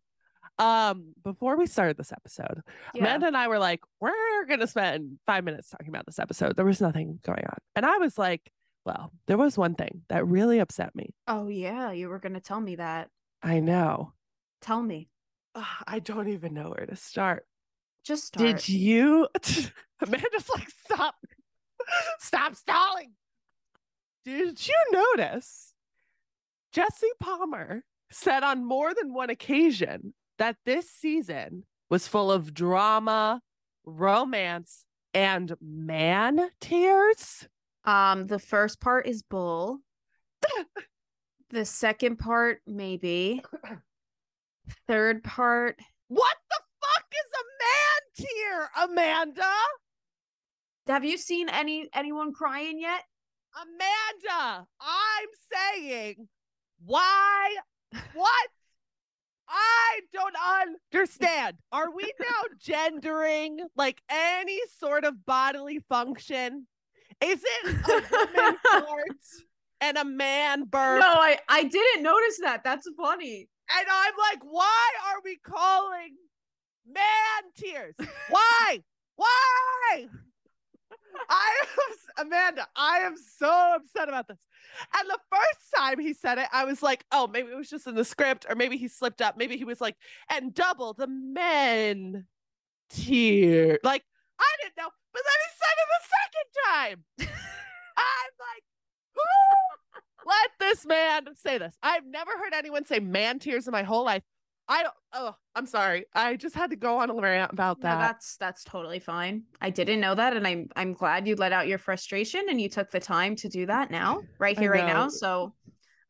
Um, 0.59 1.13
before 1.23 1.59
we 1.59 1.67
started 1.67 1.99
this 1.99 2.13
episode, 2.13 2.63
Yeah. 2.95 3.03
Amanda 3.03 3.27
and 3.27 3.37
I 3.37 3.47
were 3.49 3.59
like, 3.59 3.81
we're 4.01 4.47
gonna 4.49 4.67
spend 4.67 5.19
five 5.27 5.45
minutes 5.45 5.69
talking 5.69 5.89
about 5.89 6.07
this 6.07 6.19
episode. 6.19 6.57
There 6.57 6.65
was 6.65 6.81
nothing 6.81 7.19
going 7.27 7.45
on. 7.45 7.59
And 7.75 7.85
I 7.85 7.99
was 7.99 8.17
like, 8.17 8.51
well, 8.87 9.13
there 9.27 9.37
was 9.37 9.59
one 9.59 9.75
thing 9.75 10.03
that 10.09 10.27
really 10.27 10.59
upset 10.59 10.95
me. 10.95 11.11
Oh 11.29 11.49
yeah, 11.49 11.93
you 11.93 12.09
were 12.09 12.19
gonna 12.19 12.41
tell 12.41 12.61
me 12.61 12.77
that. 12.77 13.11
I 13.43 13.61
know. 13.61 14.15
Tell 14.63 14.83
me. 14.83 15.11
Ugh, 15.57 15.65
I 15.87 15.99
don't 15.99 16.29
even 16.29 16.53
know 16.55 16.75
where 16.77 16.87
to 16.87 16.97
start. 16.97 17.47
Just 18.05 18.25
start. 18.25 18.45
Did 18.45 18.69
you 18.69 19.27
Amanda's 20.03 20.49
like, 20.55 20.69
stop, 20.85 21.15
stop 22.19 22.55
stalling. 22.55 23.13
Did 24.25 24.67
you 24.67 24.75
notice 24.93 25.73
Jesse 26.73 27.11
Palmer 27.21 27.83
said 28.11 28.43
on 28.43 28.65
more 28.65 28.93
than 28.95 29.15
one 29.15 29.31
occasion 29.31 30.13
that 30.39 30.57
this 30.67 30.91
season 30.91 31.65
was 31.89 32.07
full 32.07 32.31
of 32.31 32.53
drama, 32.53 33.41
romance, 33.85 34.85
and 35.15 35.55
man 35.61 36.51
tears? 36.61 37.49
Um, 37.85 38.27
the 38.27 38.39
first 38.39 38.81
part 38.81 39.07
is 39.07 39.23
bull. 39.23 39.79
the 41.51 41.65
second 41.65 42.17
part, 42.17 42.61
maybe. 42.67 43.43
Third 44.89 45.23
part, 45.25 45.79
What 46.09 46.37
the 46.51 46.57
fuck 46.81 47.05
is 47.13 47.33
a 47.41 47.45
man 47.65 48.27
tear, 48.29 48.71
Amanda? 48.85 49.53
have 50.89 51.05
you 51.05 51.19
seen 51.19 51.49
any 51.49 51.89
anyone 51.95 52.33
crying 52.33 52.79
yet? 52.81 53.03
Amanda, 53.61 54.67
I'm 54.81 55.29
saying, 55.53 56.29
why? 56.85 57.57
What? 58.15 58.49
I 59.49 60.01
don't 60.13 60.35
understand. 60.93 61.57
Are 61.73 61.91
we 61.91 62.13
now 62.21 62.43
gendering 62.61 63.61
like 63.77 64.01
any 64.11 64.61
sort 64.79 65.05
of 65.05 65.25
bodily 65.25 65.81
function? 65.89 66.67
Is 67.25 67.43
it 67.43 67.75
a 67.89 68.03
woman 68.11 68.57
fart 68.71 69.09
and 69.81 69.97
a 69.97 70.05
man 70.05 70.65
burp? 70.65 71.01
No, 71.01 71.07
I 71.07 71.39
I 71.49 71.65
didn't 71.65 72.03
notice 72.03 72.39
that. 72.43 72.63
That's 72.65 72.89
funny. 72.97 73.49
And 73.69 73.87
I'm 73.91 74.15
like, 74.31 74.43
why 74.43 74.89
are 75.09 75.21
we 75.25 75.37
calling 75.37 76.17
man 76.87 77.53
tears? 77.57 77.95
Why? 78.29 78.83
Why? 79.17 80.09
I 81.29 81.57
am 81.63 82.27
Amanda. 82.27 82.69
I 82.77 82.99
am 82.99 83.17
so 83.17 83.77
upset 83.77 84.09
about 84.09 84.29
this. 84.29 84.39
And 84.99 85.09
the 85.09 85.19
first 85.31 85.73
time 85.77 85.99
he 85.99 86.13
said 86.13 86.39
it, 86.39 86.49
I 86.53 86.65
was 86.65 86.83
like, 86.83 87.05
oh, 87.11 87.27
maybe 87.27 87.51
it 87.51 87.57
was 87.57 87.71
just 87.71 87.87
in 87.87 87.95
the 87.95 88.05
script, 88.05 88.47
or 88.49 88.55
maybe 88.55 88.77
he 88.77 88.89
slipped 88.89 89.23
up. 89.23 89.37
Maybe 89.37 89.57
he 89.57 89.65
was 89.65 89.81
like, 89.81 89.97
and 90.31 90.55
double 90.55 90.93
the 90.93 91.07
men 91.07 92.27
tear. 92.91 93.79
Like, 93.83 94.05
I 94.39 94.57
didn't 94.63 94.77
know. 94.77 94.91
But 95.13 95.23
then 95.25 95.39
he 95.45 95.51
said 95.59 95.77
it 95.83 95.89
the 95.97 96.03
second 96.15 96.49
time. 96.65 97.05
I'm 97.97 98.33
like, 98.39 98.65
who 99.15 100.29
let 100.29 100.51
this 100.77 100.87
man 100.87 101.27
say 101.35 101.59
this? 101.59 101.77
I've 101.83 102.07
never 102.07 102.31
heard 102.33 102.53
anyone 102.55 102.85
say 102.85 103.01
man 103.01 103.39
tears 103.39 103.67
in 103.67 103.73
my 103.73 103.83
whole 103.83 104.05
life. 104.05 104.23
I 104.69 104.83
don't 104.83 104.95
oh, 105.13 105.35
I'm 105.55 105.67
sorry. 105.67 106.07
I 106.15 106.37
just 106.37 106.55
had 106.55 106.71
to 106.71 106.77
go 106.77 106.99
on 106.99 107.09
a 107.09 107.15
rant 107.15 107.53
about 107.53 107.79
No, 107.79 107.89
that. 107.89 107.99
that's 107.99 108.37
that's 108.37 108.65
totally 108.65 108.99
fine. 108.99 109.45
I 109.61 109.71
didn't 109.71 110.01
know 110.01 110.15
that, 110.15 110.37
and 110.37 110.47
I'm 110.47 110.69
I'm 110.75 110.93
glad 110.93 111.29
you 111.29 111.37
let 111.37 111.53
out 111.53 111.69
your 111.69 111.79
frustration 111.79 112.47
and 112.49 112.61
you 112.61 112.69
took 112.69 112.91
the 112.91 113.01
time 113.01 113.37
to 113.37 113.49
do 113.49 113.67
that 113.67 113.91
now, 113.91 114.23
right 114.39 114.59
here, 114.59 114.73
right 114.73 114.87
now. 114.87 115.09
So 115.09 115.55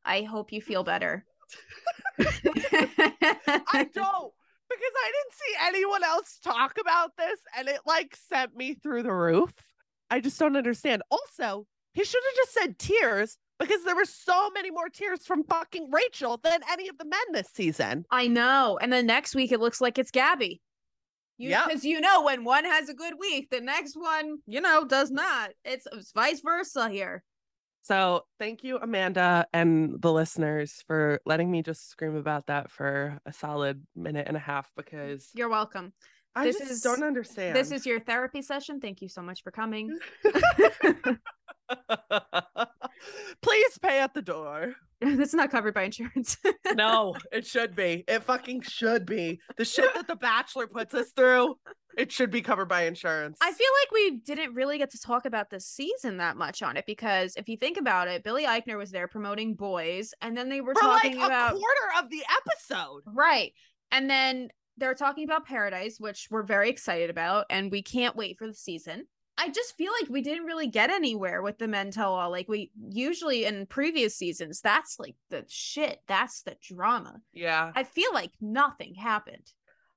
I 0.05 0.23
hope 0.23 0.53
you 0.53 0.63
feel 0.63 0.85
better. 0.85 1.25
I 2.19 2.25
don't 3.95 4.33
because 4.69 4.95
I 4.97 5.13
didn't 5.13 5.33
see 5.33 5.55
anyone 5.63 6.03
else 6.03 6.39
talk 6.43 6.79
about 6.81 7.13
this 7.17 7.39
and 7.57 7.69
it 7.69 7.81
like 7.87 8.17
sent 8.29 8.57
me 8.57 8.75
through 8.75 9.03
the 9.03 9.13
roof. 9.13 9.53
I 10.11 10.21
just 10.21 10.39
don't 10.39 10.57
understand. 10.57 11.03
Also, 11.11 11.67
he 11.93 12.05
should 12.05 12.23
have 12.25 12.37
just 12.37 12.55
said 12.55 12.79
tears 12.79 13.39
because 13.59 13.83
there 13.85 13.97
were 13.97 14.05
so 14.05 14.51
many 14.51 14.71
more 14.71 14.89
tears 14.89 15.25
from 15.27 15.45
fucking 15.45 15.91
Rachel 15.91 16.39
than 16.43 16.61
any 16.71 16.89
of 16.89 16.99
the 16.99 17.05
men 17.07 17.21
this 17.33 17.49
season. 17.53 18.05
I 18.11 18.29
know. 18.29 18.79
And 18.81 18.93
then 18.93 19.07
next 19.07 19.35
week 19.35 19.53
it 19.53 19.61
looks 19.61 19.81
like 19.81 19.99
it's 19.99 20.11
Gabby. 20.11 20.61
You 21.39 21.51
Yep. 21.51 21.67
because 21.69 21.85
you 21.85 22.01
know 22.01 22.23
when 22.23 22.45
one 22.45 22.65
has 22.65 22.89
a 22.89 22.95
good 22.95 23.15
week, 23.21 23.49
the 23.51 23.61
next 23.61 23.95
one, 23.97 24.39
you 24.47 24.61
know, 24.61 24.85
does 24.85 25.11
not. 25.11 25.51
It's, 25.65 25.87
it's 25.93 26.13
vice 26.13 26.41
versa 26.41 26.89
here. 26.89 27.23
So 27.83 28.23
thank 28.41 28.65
you, 28.65 28.79
Amanda, 28.79 29.47
and 29.53 30.01
the 30.03 30.13
listeners 30.13 30.83
for 30.89 31.21
letting 31.25 31.51
me 31.51 31.63
just 31.63 31.89
scream 31.91 32.17
about 32.17 32.47
that 32.47 32.71
for 32.71 33.19
a 33.27 33.33
solid 33.33 33.83
minute 33.95 34.27
and 34.27 34.37
a 34.37 34.41
half 34.41 34.71
because 34.77 35.29
You're 35.35 35.49
welcome. 35.51 35.93
I 36.35 36.45
This 36.45 36.59
just 36.59 36.71
is- 36.71 36.81
don't 36.83 37.05
understand. 37.05 37.55
This 37.55 37.71
is 37.71 37.87
your 37.87 38.01
therapy 38.01 38.43
session. 38.43 38.81
Thank 38.81 39.03
you 39.03 39.09
so 39.09 39.23
much 39.23 39.43
for 39.43 39.51
coming. 39.51 39.97
Please 43.43 43.79
pay 43.79 44.01
at 44.01 44.15
the 44.15 44.23
door. 44.23 44.75
That's 45.01 45.35
not 45.35 45.51
covered 45.51 45.75
by 45.75 45.83
insurance. 45.85 46.39
No, 46.75 47.15
it 47.33 47.47
should 47.47 47.75
be. 47.75 48.05
It 48.07 48.23
fucking 48.25 48.61
should 48.63 49.07
be. 49.07 49.41
The 49.57 49.65
shit 49.65 49.95
that 49.95 50.07
The 50.09 50.17
Bachelor 50.17 50.67
puts 50.67 50.93
us 50.93 51.11
through, 51.13 51.57
it 51.97 52.13
should 52.13 52.31
be 52.31 52.43
covered 52.43 52.69
by 52.69 52.83
insurance. 52.85 53.39
I 53.41 53.51
feel 53.51 53.69
like 53.83 53.93
we 53.93 54.19
didn't 54.19 54.55
really 54.55 54.77
get 54.77 54.91
to 54.91 55.01
talk 55.01 55.25
about 55.25 55.49
this 55.49 55.67
season 55.67 56.19
that 56.19 56.37
much 56.37 56.63
on 56.63 56.77
it 56.77 56.85
because 56.87 57.35
if 57.37 57.49
you 57.49 57.57
think 57.57 57.79
about 57.79 58.09
it, 58.09 58.25
Billy 58.25 58.45
Eichner 58.45 58.77
was 58.77 58.91
there 58.91 59.09
promoting 59.09 59.55
boys, 59.55 60.13
and 60.21 60.37
then 60.37 60.51
they 60.51 60.61
were 60.61 60.75
for 60.75 60.83
talking 60.83 61.17
like 61.17 61.27
about 61.27 61.53
a 61.53 61.59
quarter 61.59 62.05
of 62.05 62.11
the 62.11 62.23
episode. 62.47 63.03
right, 63.07 63.53
and 63.91 64.11
then 64.11 64.49
they're 64.77 64.95
talking 64.95 65.25
about 65.25 65.47
Paradise, 65.47 65.97
which 65.99 66.29
we're 66.31 66.43
very 66.43 66.69
excited 66.69 67.09
about, 67.09 67.47
and 67.49 67.71
we 67.71 67.83
can't 67.83 68.17
wait 68.17 68.37
for 68.39 68.47
the 68.47 68.55
season. 68.55 69.07
I 69.39 69.51
just 69.51 69.77
feel 69.77 69.93
like 70.01 70.11
we 70.11 70.23
didn't 70.23 70.45
really 70.47 70.67
get 70.69 70.91
anywhere 70.91 71.43
with 71.43 71.59
the 71.59 71.69
men 71.69 71.91
tell 71.91 72.15
all. 72.15 72.31
Like 72.31 72.49
we 72.49 72.71
usually 72.89 73.45
in 73.45 73.67
previous 73.67 74.17
seasons, 74.17 74.61
that's 74.61 74.99
like 74.99 75.15
the 75.31 75.45
shit. 75.49 76.01
That's 76.09 76.43
the 76.43 76.57
drama. 76.63 77.21
Yeah. 77.33 77.71
I 77.75 77.85
feel 77.85 78.13
like 78.15 78.33
nothing 78.41 78.95
happened. 78.95 79.53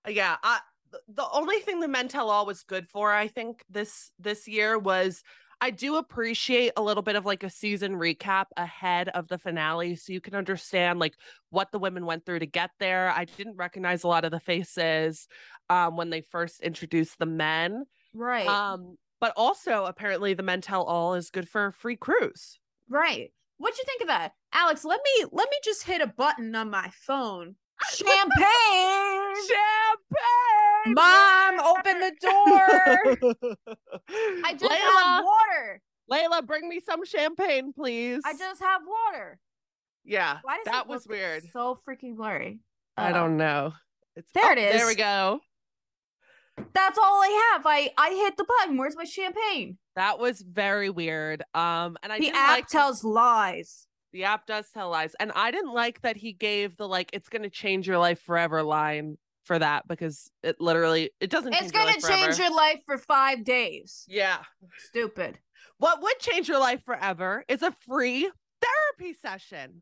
yeah 0.07 0.37
I, 0.43 0.59
the 1.07 1.27
only 1.31 1.59
thing 1.59 1.79
the 1.79 1.87
men 1.87 2.07
tell 2.07 2.29
all 2.31 2.45
was 2.47 2.63
good 2.63 2.87
for 2.89 3.13
i 3.13 3.27
think 3.27 3.63
this 3.69 4.09
this 4.17 4.47
year 4.47 4.79
was 4.79 5.21
i 5.61 5.69
do 5.69 5.97
appreciate 5.97 6.71
a 6.77 6.81
little 6.81 7.03
bit 7.03 7.15
of 7.15 7.27
like 7.27 7.43
a 7.43 7.49
season 7.49 7.93
recap 7.93 8.45
ahead 8.57 9.07
of 9.09 9.27
the 9.27 9.37
finale 9.37 9.95
so 9.95 10.11
you 10.13 10.19
can 10.21 10.33
understand 10.33 10.97
like 10.97 11.13
what 11.51 11.71
the 11.71 11.77
women 11.77 12.07
went 12.07 12.25
through 12.25 12.39
to 12.39 12.47
get 12.47 12.71
there 12.79 13.11
i 13.15 13.25
didn't 13.25 13.55
recognize 13.55 14.03
a 14.03 14.07
lot 14.07 14.25
of 14.25 14.31
the 14.31 14.39
faces 14.39 15.27
um 15.69 15.95
when 15.95 16.09
they 16.09 16.21
first 16.21 16.59
introduced 16.61 17.19
the 17.19 17.25
men 17.27 17.83
Right. 18.15 18.47
um 18.47 18.97
but 19.19 19.33
also 19.35 19.85
apparently 19.85 20.33
the 20.33 20.43
men 20.43 20.61
tell 20.61 20.83
all 20.83 21.13
is 21.15 21.29
good 21.29 21.47
for 21.49 21.67
a 21.67 21.73
free 21.73 21.95
cruise 21.95 22.59
Right. 22.89 23.31
What'd 23.57 23.77
you 23.77 23.83
think 23.85 24.01
of 24.01 24.07
that? 24.07 24.33
Alex, 24.53 24.83
let 24.85 24.99
me 25.03 25.25
let 25.31 25.47
me 25.51 25.57
just 25.63 25.83
hit 25.83 26.01
a 26.01 26.07
button 26.07 26.55
on 26.55 26.69
my 26.69 26.89
phone. 26.93 27.55
Champagne. 27.91 29.35
champagne 29.47 30.93
Mom, 30.95 31.59
open 31.59 31.99
the 31.99 32.13
door. 32.21 33.33
I 34.45 34.53
just 34.53 34.71
Layla, 34.71 35.03
have 35.03 35.25
water. 35.25 35.81
Layla, 36.11 36.45
bring 36.47 36.67
me 36.67 36.79
some 36.79 37.05
champagne, 37.05 37.73
please. 37.73 38.21
I 38.25 38.33
just 38.33 38.61
have 38.61 38.81
water. 38.87 39.39
yeah, 40.03 40.39
Why 40.41 40.55
does 40.57 40.65
that 40.65 40.85
it 40.85 40.87
was 40.89 41.05
weird. 41.07 41.43
So 41.51 41.79
freaking 41.87 42.15
blurry. 42.15 42.59
I 42.97 43.09
Uh, 43.11 43.13
don't 43.13 43.37
know. 43.37 43.73
It's 44.15 44.31
There 44.33 44.45
oh, 44.45 44.51
it 44.53 44.55
There 44.55 44.87
we 44.87 44.95
go. 44.95 45.41
That's 46.73 46.97
all 46.97 47.21
I 47.21 47.51
have. 47.53 47.63
I 47.65 47.91
I 47.97 48.09
hit 48.11 48.37
the 48.37 48.45
button. 48.45 48.77
Where's 48.77 48.95
my 48.95 49.03
champagne? 49.03 49.77
That 49.95 50.19
was 50.19 50.41
very 50.41 50.89
weird. 50.89 51.43
Um, 51.53 51.97
and 52.03 52.11
I 52.13 52.19
the 52.19 52.31
app 52.31 52.49
like 52.49 52.67
tells 52.67 53.03
lies. 53.03 53.87
the 54.13 54.23
app 54.23 54.45
does 54.45 54.69
tell 54.73 54.89
lies, 54.89 55.15
and 55.19 55.31
I 55.35 55.51
didn't 55.51 55.73
like 55.73 56.01
that 56.01 56.17
he 56.17 56.33
gave 56.33 56.77
the 56.77 56.87
like 56.87 57.09
"it's 57.13 57.29
gonna 57.29 57.49
change 57.49 57.87
your 57.87 57.97
life 57.97 58.21
forever" 58.21 58.63
line 58.63 59.17
for 59.43 59.57
that 59.59 59.87
because 59.87 60.29
it 60.43 60.59
literally 60.59 61.11
it 61.19 61.29
doesn't. 61.29 61.53
It's 61.53 61.71
change 61.71 61.73
gonna 61.73 61.85
life 61.85 62.07
change 62.07 62.39
your 62.39 62.55
life 62.55 62.79
for 62.85 62.97
five 62.97 63.43
days. 63.43 64.05
Yeah. 64.07 64.39
Stupid. 64.77 65.39
What 65.77 66.01
would 66.01 66.19
change 66.19 66.47
your 66.47 66.59
life 66.59 66.83
forever 66.85 67.45
is 67.47 67.61
a 67.61 67.73
free 67.87 68.29
therapy 68.61 69.17
session. 69.21 69.81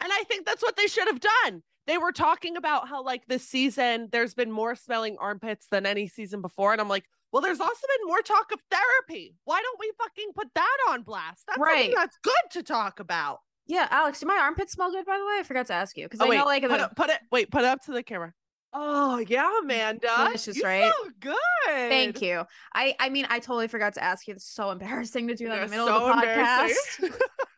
And 0.00 0.12
I 0.12 0.24
think 0.24 0.44
that's 0.44 0.62
what 0.62 0.76
they 0.76 0.88
should 0.88 1.06
have 1.06 1.20
done. 1.20 1.62
They 1.88 1.98
were 1.98 2.12
talking 2.12 2.56
about 2.56 2.86
how, 2.86 3.02
like, 3.02 3.26
this 3.26 3.44
season, 3.48 4.08
there's 4.12 4.34
been 4.34 4.52
more 4.52 4.76
smelling 4.76 5.16
armpits 5.18 5.66
than 5.70 5.86
any 5.86 6.06
season 6.06 6.40
before. 6.42 6.70
And 6.72 6.80
I'm 6.80 6.88
like, 6.88 7.04
well, 7.32 7.42
there's 7.42 7.60
also 7.60 7.86
been 7.98 8.06
more 8.06 8.20
talk 8.20 8.52
of 8.52 8.60
therapy. 8.70 9.34
Why 9.44 9.60
don't 9.60 9.80
we 9.80 9.90
fucking 9.98 10.32
put 10.34 10.48
that 10.54 10.76
on 10.90 11.02
blast? 11.02 11.44
That's 11.46 11.58
something 11.58 11.74
Right. 11.74 11.92
that's 11.96 12.18
good 12.22 12.34
to 12.52 12.62
talk 12.62 13.00
about. 13.00 13.38
Yeah, 13.66 13.88
Alex, 13.90 14.20
do 14.20 14.26
my 14.26 14.36
armpits 14.36 14.72
smell 14.74 14.90
good? 14.90 15.04
By 15.04 15.18
the 15.18 15.24
way, 15.26 15.38
I 15.40 15.42
forgot 15.42 15.66
to 15.66 15.74
ask 15.74 15.96
you 15.96 16.04
because 16.06 16.20
Oh, 16.20 16.26
I 16.26 16.28
wait, 16.28 16.36
know 16.38 16.44
like 16.44 16.62
put, 16.62 16.68
the 16.78 16.84
it, 16.84 16.96
put 16.96 17.10
it, 17.10 17.20
wait, 17.32 17.50
put 17.50 17.62
it 17.62 17.66
up 17.66 17.82
to 17.86 17.92
the 17.92 18.02
camera. 18.02 18.32
Oh, 18.72 19.18
yeah, 19.26 19.50
Amanda. 19.62 20.08
Delicious, 20.26 20.56
you 20.56 20.62
right? 20.64 20.80
smell 20.92 21.10
good. 21.20 21.36
Thank 21.66 22.20
you. 22.22 22.44
I 22.74 22.94
I 23.00 23.08
mean 23.08 23.26
I 23.30 23.38
totally 23.38 23.66
forgot 23.68 23.94
to 23.94 24.04
ask 24.04 24.26
you. 24.28 24.34
It's 24.34 24.46
so 24.46 24.70
embarrassing 24.70 25.28
to 25.28 25.34
do 25.34 25.48
that 25.48 25.62
in 25.64 25.70
the 25.70 25.76
You're 25.76 25.84
middle 25.86 25.96
of 25.96 26.14
so 26.14 26.20
the 26.20 26.26
podcast. 26.26 27.18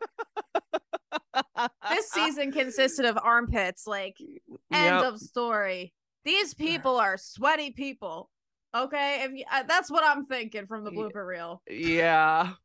this 1.89 2.09
season 2.11 2.51
consisted 2.51 3.05
of 3.05 3.17
armpits. 3.21 3.85
Like 3.87 4.17
end 4.71 4.95
Yep. 5.01 5.03
of 5.03 5.19
story. 5.19 5.93
These 6.23 6.53
people 6.53 6.97
are 6.97 7.17
sweaty 7.17 7.71
people. 7.71 8.29
Okay, 8.75 9.23
if 9.23 9.31
you, 9.33 9.43
uh, 9.51 9.63
that's 9.63 9.91
what 9.91 10.03
I'm 10.05 10.25
thinking 10.27 10.65
from 10.67 10.83
the 10.85 10.91
blooper 10.91 11.25
reel. 11.25 11.61
Yeah. 11.69 12.51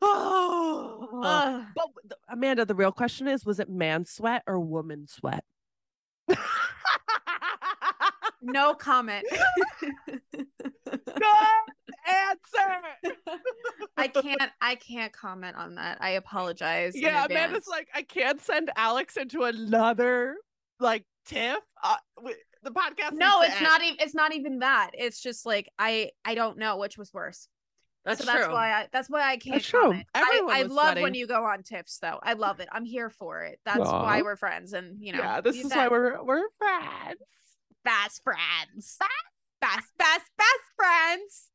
Oh. 0.00 1.20
Ugh. 1.22 1.64
But 1.76 1.86
th- 2.04 2.18
Amanda, 2.30 2.64
the 2.64 2.74
real 2.74 2.92
question 2.92 3.28
is 3.28 3.44
was 3.44 3.60
it 3.60 3.68
man 3.68 4.06
sweat 4.06 4.42
or 4.46 4.58
woman 4.58 5.06
sweat? 5.06 5.44
no 8.40 8.72
comment. 8.74 9.26
Good 10.90 11.22
answer. 12.12 13.38
I 13.96 14.08
can't. 14.08 14.50
I 14.60 14.74
can't 14.74 15.12
comment 15.12 15.56
on 15.56 15.76
that. 15.76 15.98
I 16.00 16.10
apologize. 16.10 16.92
Yeah, 16.94 17.24
advance. 17.24 17.30
Amanda's 17.30 17.68
like, 17.68 17.88
I 17.94 18.02
can't 18.02 18.40
send 18.40 18.70
Alex 18.76 19.16
into 19.16 19.42
another 19.44 20.36
like 20.80 21.04
tiff. 21.26 21.58
Uh, 21.82 21.96
wi- 22.16 22.36
the 22.62 22.70
podcast. 22.70 23.12
no, 23.12 23.42
it's 23.42 23.60
not 23.60 23.82
even. 23.82 23.96
It's 24.00 24.14
not 24.14 24.32
even 24.34 24.60
that. 24.60 24.90
It's 24.94 25.20
just 25.20 25.44
like 25.46 25.68
I. 25.78 26.10
I 26.24 26.34
don't 26.34 26.58
know 26.58 26.76
which 26.78 26.96
was 26.96 27.12
worse. 27.12 27.48
That's 28.04 28.24
so 28.24 28.26
that's 28.32 28.48
why 28.48 28.72
I 28.72 28.88
that's 28.92 29.08
why 29.08 29.22
I 29.22 29.36
can't 29.36 29.62
true. 29.62 29.80
comment. 29.80 30.06
I, 30.14 30.20
Everyone 30.22 30.54
I 30.54 30.62
was 30.64 30.72
love 30.72 30.98
when 30.98 31.14
you 31.14 31.26
go 31.28 31.44
on 31.44 31.62
tips 31.62 31.98
though. 31.98 32.18
I 32.22 32.32
love 32.32 32.58
it. 32.58 32.68
I'm 32.72 32.84
here 32.84 33.10
for 33.10 33.42
it. 33.42 33.60
That's 33.64 33.78
Aw. 33.78 34.02
why 34.02 34.22
we're 34.22 34.36
friends 34.36 34.72
and 34.72 34.96
you 35.00 35.12
know 35.12 35.20
yeah, 35.20 35.40
this 35.40 35.56
is 35.56 35.68
said 35.68 35.76
why 35.76 35.88
we're 35.88 36.22
we're 36.24 36.48
friends. 36.58 37.20
best 37.84 38.22
friends. 38.24 38.98
Best 39.60 39.86
best 39.96 40.30
best 40.36 40.64
friends. 40.76 41.48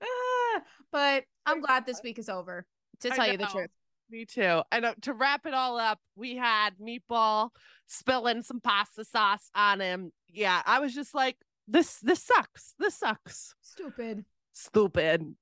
Ah, 0.00 0.62
but 0.92 1.24
I'm 1.44 1.60
glad 1.60 1.84
this 1.84 2.00
week 2.02 2.18
is 2.18 2.28
over. 2.28 2.64
To 3.00 3.10
tell 3.10 3.30
you 3.30 3.36
the 3.36 3.46
truth. 3.46 3.70
Me 4.10 4.24
too. 4.24 4.62
And 4.72 4.84
uh, 4.84 4.94
to 5.02 5.12
wrap 5.12 5.44
it 5.46 5.54
all 5.54 5.78
up, 5.78 5.98
we 6.16 6.36
had 6.36 6.78
Meatball 6.78 7.50
spilling 7.86 8.42
some 8.42 8.60
pasta 8.60 9.04
sauce 9.04 9.50
on 9.54 9.80
him. 9.80 10.12
Yeah, 10.28 10.62
I 10.64 10.80
was 10.80 10.94
just 10.94 11.14
like, 11.14 11.36
this 11.66 11.98
this 12.00 12.22
sucks. 12.22 12.74
This 12.78 12.94
sucks. 12.94 13.54
Stupid. 13.60 14.24
Stupid. 14.52 15.34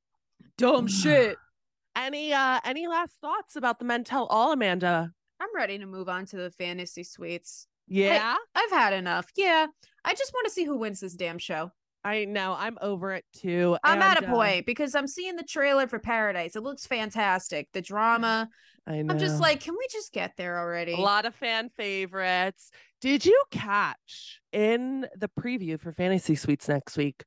Dumb 0.58 0.88
shit. 0.88 1.36
Any 1.96 2.32
uh 2.32 2.60
any 2.62 2.88
last 2.88 3.14
thoughts 3.22 3.56
about 3.56 3.78
the 3.78 3.86
men 3.86 4.04
tell 4.04 4.26
all, 4.26 4.52
Amanda? 4.52 5.12
I'm 5.40 5.48
ready 5.54 5.78
to 5.78 5.86
move 5.86 6.10
on 6.10 6.26
to 6.26 6.36
the 6.36 6.50
fantasy 6.50 7.04
suites. 7.04 7.68
Yeah. 7.88 8.34
I've 8.54 8.70
had 8.70 8.92
enough. 8.92 9.28
Yeah. 9.36 9.66
I 10.06 10.14
just 10.14 10.32
want 10.32 10.46
to 10.46 10.52
see 10.52 10.64
who 10.64 10.78
wins 10.78 11.00
this 11.00 11.14
damn 11.14 11.38
show. 11.38 11.72
I 12.04 12.24
know. 12.24 12.54
I'm 12.56 12.78
over 12.80 13.12
it 13.12 13.24
too. 13.36 13.76
I'm 13.82 14.00
at 14.00 14.18
and, 14.18 14.26
a 14.26 14.28
uh, 14.28 14.32
point 14.32 14.66
because 14.66 14.94
I'm 14.94 15.08
seeing 15.08 15.34
the 15.34 15.42
trailer 15.42 15.88
for 15.88 15.98
Paradise. 15.98 16.54
It 16.54 16.62
looks 16.62 16.86
fantastic. 16.86 17.68
The 17.72 17.82
drama. 17.82 18.48
I 18.86 19.02
know. 19.02 19.12
I'm 19.12 19.18
just 19.18 19.40
like, 19.40 19.58
can 19.58 19.74
we 19.76 19.84
just 19.90 20.12
get 20.12 20.34
there 20.36 20.60
already? 20.60 20.92
a 20.92 20.98
lot 20.98 21.26
of 21.26 21.34
fan 21.34 21.68
favorites. 21.76 22.70
Did 23.00 23.26
you 23.26 23.42
catch 23.50 24.40
in 24.52 25.06
the 25.18 25.28
preview 25.28 25.80
for 25.80 25.92
Fantasy 25.92 26.36
Suites 26.36 26.68
next 26.68 26.96
week? 26.96 27.24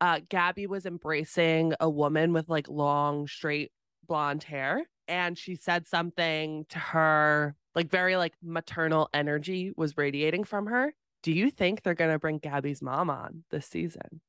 Uh, 0.00 0.20
Gabby 0.28 0.68
was 0.68 0.86
embracing 0.86 1.74
a 1.80 1.90
woman 1.90 2.32
with 2.32 2.48
like 2.48 2.68
long, 2.68 3.26
straight 3.26 3.72
blonde 4.06 4.44
hair, 4.44 4.86
and 5.08 5.36
she 5.36 5.56
said 5.56 5.88
something 5.88 6.66
to 6.68 6.78
her, 6.78 7.56
like 7.74 7.90
very 7.90 8.16
like 8.16 8.34
maternal 8.40 9.10
energy 9.12 9.72
was 9.76 9.96
radiating 9.96 10.44
from 10.44 10.66
her. 10.66 10.94
Do 11.22 11.32
you 11.32 11.50
think 11.50 11.82
they're 11.82 11.94
gonna 11.94 12.18
bring 12.18 12.38
Gabby's 12.38 12.82
mom 12.82 13.10
on 13.10 13.44
this 13.50 13.66
season? 13.66 14.20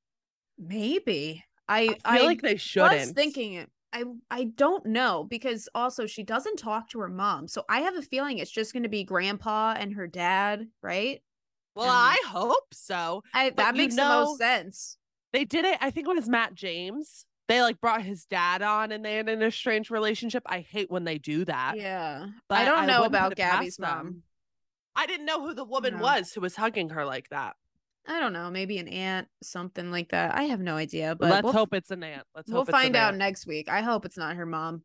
Maybe. 0.57 1.43
I 1.67 1.95
I 2.03 2.17
feel 2.17 2.25
like 2.25 2.41
they 2.41 2.57
shouldn't. 2.57 2.93
was 2.99 3.11
thinking 3.11 3.53
it. 3.53 3.69
I 3.93 4.03
I 4.29 4.43
don't 4.45 4.85
know 4.85 5.25
because 5.29 5.67
also 5.75 6.05
she 6.05 6.23
doesn't 6.23 6.57
talk 6.57 6.89
to 6.89 6.99
her 6.99 7.09
mom. 7.09 7.47
So 7.47 7.63
I 7.69 7.81
have 7.81 7.95
a 7.95 8.01
feeling 8.01 8.37
it's 8.37 8.51
just 8.51 8.73
going 8.73 8.83
to 8.83 8.89
be 8.89 9.03
grandpa 9.03 9.75
and 9.77 9.93
her 9.93 10.07
dad, 10.07 10.67
right? 10.81 11.21
Well, 11.75 11.85
and- 11.85 11.93
I 11.93 12.17
hope 12.27 12.73
so. 12.73 13.23
I 13.33 13.49
But 13.49 13.57
that 13.57 13.75
you 13.75 13.83
makes 13.83 13.95
the 13.95 14.03
most 14.03 14.37
sense. 14.37 14.97
They 15.33 15.45
did 15.45 15.65
it. 15.65 15.77
I 15.81 15.91
think 15.91 16.07
it 16.07 16.15
was 16.15 16.27
Matt 16.27 16.53
James. 16.55 17.25
They 17.47 17.61
like 17.61 17.81
brought 17.81 18.01
his 18.01 18.25
dad 18.25 18.61
on 18.61 18.91
and 18.91 19.03
they 19.03 19.15
had 19.15 19.27
an 19.27 19.41
estranged 19.41 19.91
relationship. 19.91 20.43
I 20.45 20.59
hate 20.59 20.89
when 20.89 21.03
they 21.03 21.17
do 21.17 21.43
that. 21.45 21.75
Yeah. 21.77 22.27
but 22.47 22.59
I 22.59 22.65
don't 22.65 22.87
know 22.87 23.03
about 23.03 23.35
Gabby's 23.35 23.79
mom. 23.79 23.89
them. 24.05 24.23
I 24.95 25.05
didn't 25.07 25.25
know 25.25 25.45
who 25.45 25.53
the 25.53 25.63
woman 25.65 25.95
No. 25.97 26.01
was 26.03 26.31
who 26.33 26.41
was 26.41 26.55
hugging 26.55 26.89
her 26.89 27.05
like 27.05 27.29
that. 27.29 27.55
I 28.07 28.19
don't 28.19 28.33
know, 28.33 28.49
maybe 28.49 28.77
an 28.79 28.87
aunt, 28.87 29.27
something 29.43 29.91
like 29.91 30.09
that. 30.09 30.33
I 30.35 30.43
have 30.45 30.59
no 30.59 30.75
idea, 30.75 31.15
but 31.15 31.29
Let's 31.29 31.43
we'll, 31.43 31.53
hope 31.53 31.73
it's 31.73 31.91
an 31.91 32.03
aunt. 32.03 32.23
Let's 32.35 32.49
we'll 32.49 32.61
hope 32.61 32.69
it's 32.69 32.75
an 32.77 32.81
find 32.81 32.95
out 32.95 33.09
ant. 33.09 33.17
next 33.19 33.45
week. 33.45 33.69
I 33.69 33.81
hope 33.81 34.05
it's 34.05 34.17
not 34.17 34.35
her 34.37 34.45
mom. 34.45 34.81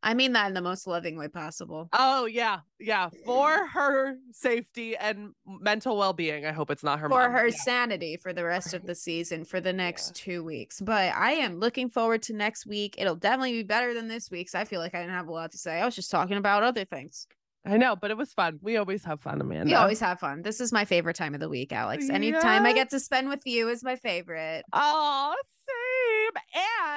I 0.00 0.14
mean 0.14 0.32
that 0.34 0.46
in 0.46 0.54
the 0.54 0.62
most 0.62 0.86
loving 0.86 1.18
way 1.18 1.26
possible. 1.28 1.88
Oh 1.92 2.26
yeah, 2.26 2.60
yeah. 2.78 3.10
For 3.26 3.66
her 3.66 4.16
safety 4.30 4.96
and 4.96 5.32
mental 5.44 5.96
well-being, 5.98 6.46
I 6.46 6.52
hope 6.52 6.70
it's 6.70 6.84
not 6.84 7.00
her 7.00 7.08
mom. 7.08 7.18
for 7.18 7.22
mom. 7.24 7.32
her 7.32 7.48
Yeah. 7.48 7.56
sanity 7.56 8.16
for 8.16 8.32
the 8.32 8.44
rest 8.44 8.74
of 8.74 8.86
the 8.86 8.94
season 8.94 9.44
for 9.44 9.60
the 9.60 9.72
next 9.72 10.14
two 10.14 10.44
weeks. 10.44 10.80
But 10.80 11.12
I 11.16 11.32
am 11.32 11.58
looking 11.58 11.90
forward 11.90 12.22
to 12.22 12.32
next 12.32 12.64
week. 12.64 12.94
It'll 12.96 13.16
definitely 13.16 13.54
be 13.54 13.62
better 13.64 13.92
than 13.92 14.06
this 14.08 14.30
week's. 14.30 14.54
I 14.54 14.64
feel 14.64 14.80
like 14.80 14.94
I 14.94 15.00
didn't 15.00 15.14
have 15.14 15.26
a 15.26 15.32
lot 15.32 15.50
to 15.50 15.58
say. 15.58 15.80
I 15.80 15.84
was 15.84 15.96
just 15.96 16.10
talking 16.12 16.36
about 16.36 16.62
other 16.62 16.84
things. 16.84 17.26
I 17.68 17.76
know, 17.76 17.94
but 17.96 18.10
it 18.10 18.16
was 18.16 18.32
fun. 18.32 18.58
We 18.62 18.76
always 18.78 19.04
have 19.04 19.20
fun, 19.20 19.40
Amanda. 19.40 19.66
We 19.66 19.74
always 19.74 20.00
have 20.00 20.18
fun. 20.18 20.42
This 20.42 20.60
is 20.60 20.72
my 20.72 20.84
favorite 20.84 21.16
time 21.16 21.34
of 21.34 21.40
the 21.40 21.48
week, 21.48 21.72
Alex. 21.72 22.08
Anytime 22.08 22.64
I 22.66 22.72
get 22.72 22.90
to 22.90 23.00
spend 23.00 23.28
with 23.28 23.42
you 23.46 23.68
is 23.68 23.84
my 23.84 23.96
favorite. 23.96 24.64
Oh, 24.72 25.34
same. 25.66 26.42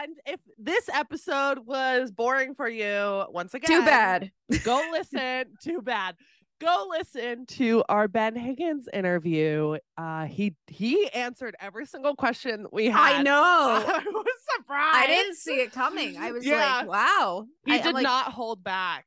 And 0.02 0.18
if 0.26 0.40
this 0.58 0.88
episode 0.94 1.60
was 1.66 2.12
boring 2.12 2.56
for 2.56 2.70
you, 2.70 3.26
once 3.30 3.54
again, 3.54 3.70
Too 3.80 3.86
bad. 3.86 4.32
go 4.64 4.82
listen. 4.92 5.46
too 5.64 5.82
bad. 5.82 6.16
Go 6.60 6.88
listen 6.92 7.48
to 7.48 7.84
our 7.90 8.08
Ben 8.08 8.36
Higgins 8.36 8.88
interview. 8.94 9.78
Uh, 9.98 10.26
he 10.26 10.54
he 10.68 11.10
answered 11.12 11.56
every 11.60 11.88
single 11.88 12.16
question 12.16 12.68
we 12.72 12.86
had. 12.86 13.16
I 13.16 13.22
know. 13.24 13.34
I 13.88 14.04
was 14.06 14.26
surprised. 14.58 14.96
I 14.96 15.08
didn't 15.08 15.38
see 15.38 15.56
it 15.56 15.72
coming. 15.72 16.18
I 16.18 16.32
was 16.32 16.46
Yeah. 16.46 16.78
like, 16.82 16.88
wow. 16.88 17.48
He 17.66 17.74
I- 17.74 17.82
did 17.82 17.94
like, 17.96 18.04
not 18.04 18.32
hold 18.32 18.64
back. 18.64 19.06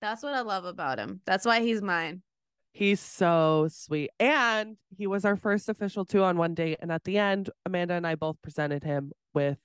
That's 0.00 0.22
what 0.22 0.34
I 0.34 0.40
love 0.40 0.64
about 0.64 0.98
him. 0.98 1.20
That's 1.26 1.44
why 1.44 1.60
he's 1.60 1.82
mine. 1.82 2.22
He's 2.72 3.00
so 3.00 3.68
sweet. 3.70 4.10
And 4.20 4.76
he 4.96 5.06
was 5.06 5.24
our 5.24 5.36
first 5.36 5.68
official 5.68 6.04
two 6.04 6.22
on 6.22 6.36
one 6.36 6.54
date. 6.54 6.78
And 6.80 6.92
at 6.92 7.04
the 7.04 7.18
end, 7.18 7.50
Amanda 7.66 7.94
and 7.94 8.06
I 8.06 8.14
both 8.14 8.40
presented 8.42 8.84
him 8.84 9.12
with, 9.34 9.58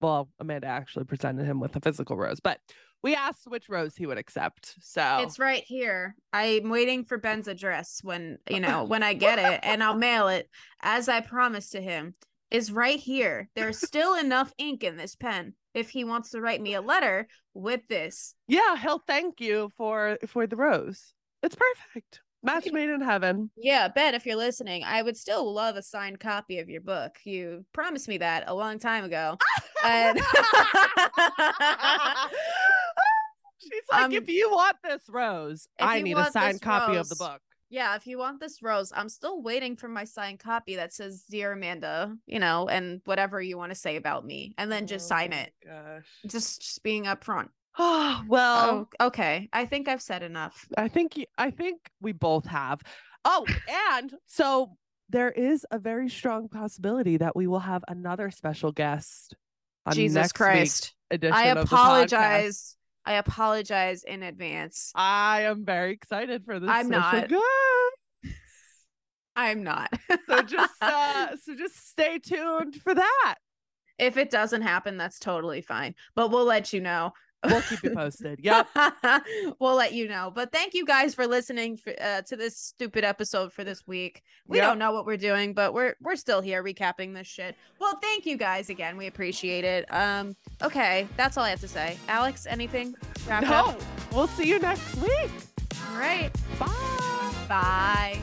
well, 0.00 0.30
Amanda 0.40 0.66
actually 0.66 1.04
presented 1.04 1.44
him 1.44 1.60
with 1.60 1.76
a 1.76 1.80
physical 1.80 2.16
rose, 2.16 2.40
but 2.40 2.58
we 3.02 3.14
asked 3.14 3.42
which 3.46 3.68
rose 3.68 3.96
he 3.96 4.06
would 4.06 4.18
accept. 4.18 4.76
So 4.80 5.18
It's 5.20 5.38
right 5.38 5.64
here. 5.64 6.16
I'm 6.32 6.70
waiting 6.70 7.04
for 7.04 7.18
Ben's 7.18 7.48
address 7.48 8.00
when, 8.02 8.38
you 8.48 8.60
know, 8.60 8.84
when 8.88 9.02
I 9.02 9.14
get 9.14 9.38
it 9.38 9.60
and 9.62 9.82
I'll 9.82 9.96
mail 9.96 10.28
it 10.28 10.48
as 10.82 11.08
I 11.08 11.20
promised 11.20 11.72
to 11.72 11.80
him. 11.80 12.14
Is 12.50 12.70
right 12.70 12.98
here. 12.98 13.48
There's 13.56 13.78
still 13.78 14.14
enough 14.14 14.52
ink 14.58 14.84
in 14.84 14.98
this 14.98 15.14
pen 15.14 15.54
if 15.74 15.90
he 15.90 16.04
wants 16.04 16.30
to 16.30 16.40
write 16.40 16.60
me 16.60 16.74
a 16.74 16.80
letter 16.80 17.28
with 17.54 17.86
this. 17.88 18.34
yeah, 18.48 18.76
he'll 18.76 19.02
thank 19.06 19.40
you 19.40 19.70
for 19.76 20.18
for 20.26 20.46
the 20.46 20.56
rose. 20.56 21.14
It's 21.42 21.56
perfect. 21.56 22.20
Match 22.44 22.70
made 22.72 22.88
in 22.90 23.00
heaven. 23.00 23.50
Yeah, 23.56 23.86
Ben, 23.86 24.14
if 24.14 24.26
you're 24.26 24.34
listening, 24.36 24.82
I 24.82 25.00
would 25.00 25.16
still 25.16 25.52
love 25.54 25.76
a 25.76 25.82
signed 25.82 26.18
copy 26.18 26.58
of 26.58 26.68
your 26.68 26.80
book. 26.80 27.12
You 27.24 27.64
promised 27.72 28.08
me 28.08 28.18
that 28.18 28.44
a 28.48 28.54
long 28.54 28.78
time 28.78 29.04
ago. 29.04 29.38
And 29.84 30.16
She's 33.58 33.82
like, 33.90 34.04
Um, 34.04 34.12
if 34.12 34.28
you 34.28 34.50
want 34.50 34.76
this 34.84 35.02
rose, 35.08 35.68
I 35.80 36.02
need 36.02 36.16
a 36.16 36.30
signed 36.30 36.60
copy 36.60 36.96
of 36.96 37.08
the 37.08 37.16
book. 37.16 37.40
Yeah, 37.72 37.96
if 37.96 38.06
you 38.06 38.18
want 38.18 38.38
this 38.38 38.62
rose, 38.62 38.92
I'm 38.94 39.08
still 39.08 39.40
waiting 39.42 39.76
for 39.76 39.88
my 39.88 40.04
signed 40.04 40.38
copy 40.40 40.76
that 40.76 40.92
says 40.92 41.24
Dear 41.30 41.52
Amanda, 41.52 42.14
you 42.26 42.38
know, 42.38 42.68
and 42.68 43.00
whatever 43.06 43.40
you 43.40 43.56
want 43.56 43.70
to 43.72 43.74
say 43.74 43.96
about 43.96 44.26
me. 44.26 44.54
And 44.58 44.70
then 44.70 44.86
just 44.86 45.06
Oh 45.06 45.16
sign 45.16 45.32
it. 45.32 45.52
Gosh. 45.66 46.04
Just 46.26 46.60
just 46.60 46.82
being 46.82 47.04
upfront. 47.04 47.48
Oh 47.78 48.22
well, 48.28 48.88
Oh, 49.00 49.06
okay. 49.06 49.48
I 49.50 49.64
think 49.64 49.88
I've 49.88 50.02
said 50.02 50.22
enough. 50.22 50.68
I 50.76 50.88
think 50.88 51.14
I 51.38 51.50
think 51.50 51.78
we 52.02 52.12
both 52.12 52.44
have. 52.44 52.82
Oh, 53.24 53.46
and 53.98 54.12
so 54.26 54.76
there 55.08 55.30
is 55.30 55.64
a 55.70 55.78
very 55.78 56.10
strong 56.10 56.48
possibility 56.50 57.16
that 57.16 57.34
we 57.34 57.46
will 57.46 57.60
have 57.60 57.82
another 57.88 58.30
special 58.30 58.72
guest 58.72 59.34
on 59.86 59.94
Jesus 59.94 60.16
next 60.16 60.32
Christ. 60.32 60.92
week's 61.10 61.22
edition 61.22 61.34
I 61.34 61.44
of 61.46 61.56
the 61.56 61.64
podcast. 61.64 61.78
apologize. 61.78 62.76
I 63.04 63.14
apologize 63.14 64.04
in 64.04 64.22
advance. 64.22 64.92
I 64.94 65.42
am 65.42 65.64
very 65.64 65.92
excited 65.92 66.44
for 66.44 66.60
this. 66.60 66.70
I'm 66.70 66.88
not. 66.88 67.30
I'm 69.34 69.62
not. 69.62 69.90
So 70.28 70.42
just 70.42 70.74
uh 70.82 71.28
so 71.42 71.54
just 71.56 71.88
stay 71.90 72.18
tuned 72.18 72.76
for 72.76 72.94
that. 72.94 73.36
if 73.98 74.16
it 74.16 74.30
doesn't 74.30 74.62
happen, 74.62 74.96
that's 74.96 75.18
totally 75.18 75.62
fine. 75.62 75.94
But 76.14 76.30
we'll 76.30 76.44
let 76.44 76.72
you 76.72 76.80
know. 76.80 77.12
We'll 77.44 77.62
keep 77.62 77.82
you 77.82 77.90
posted. 77.90 78.40
Yep. 78.42 78.68
we'll 79.58 79.74
let 79.74 79.92
you 79.92 80.08
know. 80.08 80.30
But 80.34 80.52
thank 80.52 80.74
you 80.74 80.84
guys 80.86 81.14
for 81.14 81.26
listening 81.26 81.76
for, 81.76 81.92
uh, 82.00 82.22
to 82.22 82.36
this 82.36 82.56
stupid 82.56 83.04
episode 83.04 83.52
for 83.52 83.64
this 83.64 83.86
week. 83.86 84.22
We 84.46 84.58
Yep. 84.58 84.66
don't 84.66 84.78
know 84.78 84.92
what 84.92 85.06
we're 85.06 85.16
doing, 85.16 85.52
but 85.52 85.74
we're 85.74 85.94
we're 86.00 86.16
still 86.16 86.40
here 86.40 86.62
recapping 86.62 87.14
this 87.14 87.26
shit. 87.26 87.56
Well, 87.80 87.98
thank 88.00 88.26
you 88.26 88.36
guys 88.36 88.70
again. 88.70 88.96
We 88.96 89.06
appreciate 89.08 89.64
it. 89.64 89.86
Um, 89.92 90.36
okay, 90.62 91.08
that's 91.16 91.36
all 91.36 91.44
I 91.44 91.50
have 91.50 91.60
to 91.60 91.68
say. 91.68 91.96
Alex, 92.08 92.46
anything? 92.46 92.94
Wrap 93.26 93.42
No, 93.42 93.52
up? 93.52 93.80
we'll 94.12 94.28
see 94.28 94.48
you 94.48 94.58
next 94.58 94.94
week. 94.96 95.30
All 95.90 95.98
right. 95.98 96.30
Bye. 96.58 97.34
Bye. 97.48 98.22